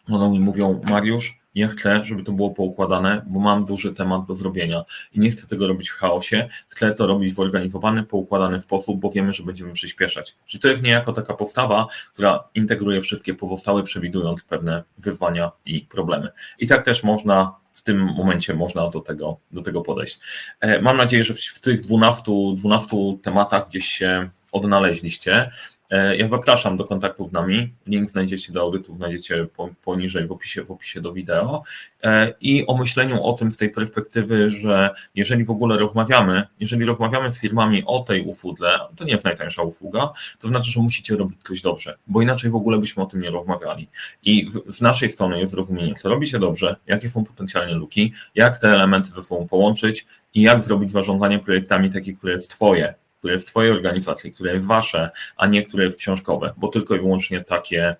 one 0.08 0.30
mi 0.30 0.40
mówią, 0.40 0.80
Mariusz, 0.84 1.43
ja 1.54 1.68
chcę, 1.68 2.04
żeby 2.04 2.22
to 2.22 2.32
było 2.32 2.50
poukładane, 2.50 3.22
bo 3.26 3.40
mam 3.40 3.64
duży 3.64 3.94
temat 3.94 4.26
do 4.26 4.34
zrobienia 4.34 4.84
i 5.12 5.20
nie 5.20 5.30
chcę 5.30 5.46
tego 5.46 5.68
robić 5.68 5.88
w 5.90 5.96
chaosie, 5.96 6.48
chcę 6.68 6.94
to 6.94 7.06
robić 7.06 7.32
w 7.32 7.36
zorganizowany, 7.36 8.02
poukładany 8.02 8.60
sposób, 8.60 9.00
bo 9.00 9.10
wiemy, 9.10 9.32
że 9.32 9.42
będziemy 9.42 9.72
przyspieszać. 9.72 10.36
Czyli 10.46 10.60
to 10.60 10.68
jest 10.68 10.82
niejako 10.82 11.12
taka 11.12 11.34
postawa, 11.34 11.86
która 12.14 12.44
integruje 12.54 13.00
wszystkie 13.00 13.34
pozostałe, 13.34 13.82
przewidując 13.82 14.42
pewne 14.42 14.82
wyzwania 14.98 15.52
i 15.66 15.80
problemy. 15.80 16.28
I 16.58 16.66
tak 16.66 16.84
też 16.84 17.04
można 17.04 17.54
w 17.72 17.82
tym 17.82 17.98
momencie 17.98 18.54
można 18.54 18.90
do 18.90 19.00
tego, 19.00 19.36
do 19.52 19.62
tego 19.62 19.80
podejść. 19.80 20.20
E, 20.60 20.82
mam 20.82 20.96
nadzieję, 20.96 21.24
że 21.24 21.34
w 21.34 21.60
tych 21.60 21.80
12, 21.80 22.22
12 22.56 22.96
tematach 23.22 23.68
gdzieś 23.68 23.86
się 23.86 24.30
odnaleźliście. 24.52 25.50
E, 25.90 26.16
ja 26.16 26.28
zapraszam 26.28 26.76
do 26.76 26.84
kontaktu 26.84 27.28
z 27.28 27.32
nami. 27.32 27.74
Link 27.86 28.08
znajdziecie 28.08 28.52
do 28.52 28.60
audytu, 28.60 28.94
znajdziecie 28.94 29.46
poniżej 29.84 30.26
w 30.26 30.32
opisie, 30.32 30.64
w 30.64 30.70
opisie 30.70 31.00
do 31.00 31.12
wideo. 31.12 31.62
E, 32.02 32.34
I 32.40 32.66
o 32.66 32.76
myśleniu 32.76 33.22
o 33.22 33.32
tym 33.32 33.52
z 33.52 33.56
tej 33.56 33.70
perspektywy, 33.70 34.50
że 34.50 34.90
jeżeli 35.14 35.44
w 35.44 35.50
ogóle 35.50 35.78
rozmawiamy, 35.78 36.46
jeżeli 36.60 36.84
rozmawiamy 36.84 37.32
z 37.32 37.40
firmami 37.40 37.82
o 37.86 38.00
tej 38.00 38.22
usłudze, 38.22 38.70
to 38.96 39.04
nie 39.04 39.12
jest 39.12 39.24
najtańsza 39.24 39.62
usługa, 39.62 40.08
to 40.38 40.48
znaczy, 40.48 40.70
że 40.70 40.80
musicie 40.80 41.16
robić 41.16 41.38
coś 41.44 41.62
dobrze, 41.62 41.98
bo 42.06 42.22
inaczej 42.22 42.50
w 42.50 42.54
ogóle 42.54 42.78
byśmy 42.78 43.02
o 43.02 43.06
tym 43.06 43.20
nie 43.20 43.30
rozmawiali. 43.30 43.88
I 44.22 44.46
z, 44.48 44.76
z 44.76 44.80
naszej 44.80 45.08
strony 45.08 45.40
jest 45.40 45.52
zrozumienie, 45.52 45.94
co 45.94 46.08
robi 46.08 46.26
się 46.26 46.38
dobrze, 46.38 46.76
jakie 46.86 47.08
są 47.08 47.24
potencjalnie 47.24 47.74
luki, 47.74 48.12
jak 48.34 48.58
te 48.58 48.68
elementy 48.68 49.10
ze 49.10 49.22
sobą 49.22 49.48
połączyć 49.48 50.06
i 50.34 50.42
jak 50.42 50.62
zrobić 50.62 50.92
zarządzanie 50.92 51.38
projektami 51.38 51.92
takie, 51.92 52.12
które 52.12 52.32
jest 52.32 52.50
Twoje, 52.50 52.94
które 53.24 53.34
jest 53.34 53.46
w 53.46 53.50
Twojej 53.50 53.72
organizacji, 53.72 54.32
które 54.32 54.54
jest 54.54 54.66
Wasze, 54.66 55.10
a 55.36 55.46
nie 55.46 55.62
które 55.62 55.84
jest 55.84 55.98
książkowe, 55.98 56.52
bo 56.56 56.68
tylko 56.68 56.94
i 56.94 56.98
wyłącznie 56.98 57.40
takie 57.40 57.96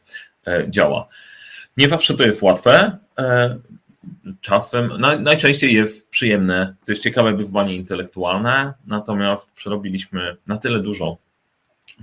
e, 0.46 0.70
działa. 0.70 1.08
Nie 1.76 1.88
zawsze 1.88 2.14
to 2.14 2.22
jest 2.22 2.42
łatwe. 2.42 2.98
E, 3.18 3.58
czasem, 4.40 4.92
najczęściej 5.20 5.74
jest 5.74 6.08
przyjemne, 6.08 6.74
to 6.86 6.92
jest 6.92 7.02
ciekawe 7.02 7.36
wyzwanie 7.36 7.74
intelektualne, 7.74 8.74
natomiast 8.86 9.52
przerobiliśmy 9.52 10.36
na 10.46 10.56
tyle 10.56 10.80
dużo 10.80 11.16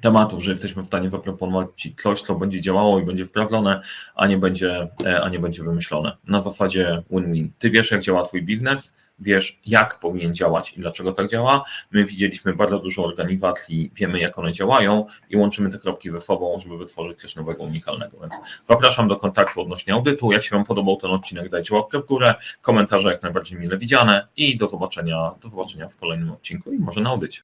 tematów, 0.02 0.44
że 0.44 0.52
jesteśmy 0.52 0.84
w 0.84 0.86
stanie 0.86 1.10
zaproponować 1.10 1.68
Ci 1.76 1.96
coś, 1.96 2.22
co 2.22 2.36
będzie 2.36 2.62
działało 2.62 3.00
i 3.00 3.06
będzie 3.06 3.26
wprawdzone, 3.26 3.82
a 4.16 4.28
nie 4.28 4.38
będzie, 4.38 4.88
e, 5.06 5.22
a 5.22 5.30
nie 5.30 5.40
będzie 5.40 5.64
wymyślone. 5.64 6.18
Na 6.28 6.42
zasadzie 6.42 7.04
win-win. 7.12 7.50
Ty 7.60 7.70
wiesz, 7.70 7.92
jak 7.92 8.02
działa 8.02 8.24
Twój 8.24 8.44
biznes, 8.44 8.94
wiesz, 9.22 9.60
jak 9.66 10.00
powinien 10.00 10.36
działać 10.36 10.74
i 10.78 10.82
dlaczego 10.82 11.12
tak 11.12 11.28
działa. 11.28 11.64
My 11.92 12.06
widzieliśmy 12.06 12.54
bardzo 12.54 12.80
dużo 12.80 13.04
organizacji, 13.06 13.92
wiemy, 13.96 14.20
jak 14.20 14.40
one 14.40 14.54
działają 14.54 15.06
i 15.30 15.38
łączymy 15.38 15.70
te 15.70 15.78
kropki 15.78 16.10
ze 16.10 16.20
sobą, 16.20 16.60
żeby 16.60 16.78
wytworzyć 16.78 17.22
coś 17.22 17.36
nowego, 17.36 17.64
unikalnego. 17.64 18.18
Więc 18.20 18.34
zapraszam 18.66 19.08
do 19.08 19.16
kontaktu 19.16 19.62
odnośnie 19.62 19.94
audytu. 19.94 20.32
Jak 20.32 20.44
się 20.44 20.56
Wam 20.56 20.66
podobał 20.66 20.98
ten 20.98 21.12
odcinek, 21.12 21.50
dajcie 21.50 21.76
łapkę 21.76 22.00
w 22.00 22.06
górę, 22.06 22.36
komentarze 22.62 23.12
jak 23.12 23.22
najbardziej 23.22 23.60
mile 23.60 23.78
widziane 23.78 24.28
i 24.38 24.58
do 24.58 24.68
zobaczenia, 24.68 25.32
do 25.42 25.50
zobaczenia 25.50 25.88
w 25.88 25.96
kolejnym 25.96 26.32
odcinku 26.32 26.72
i 26.72 26.80
może 26.80 27.02
na 27.02 27.10
audycie. 27.10 27.40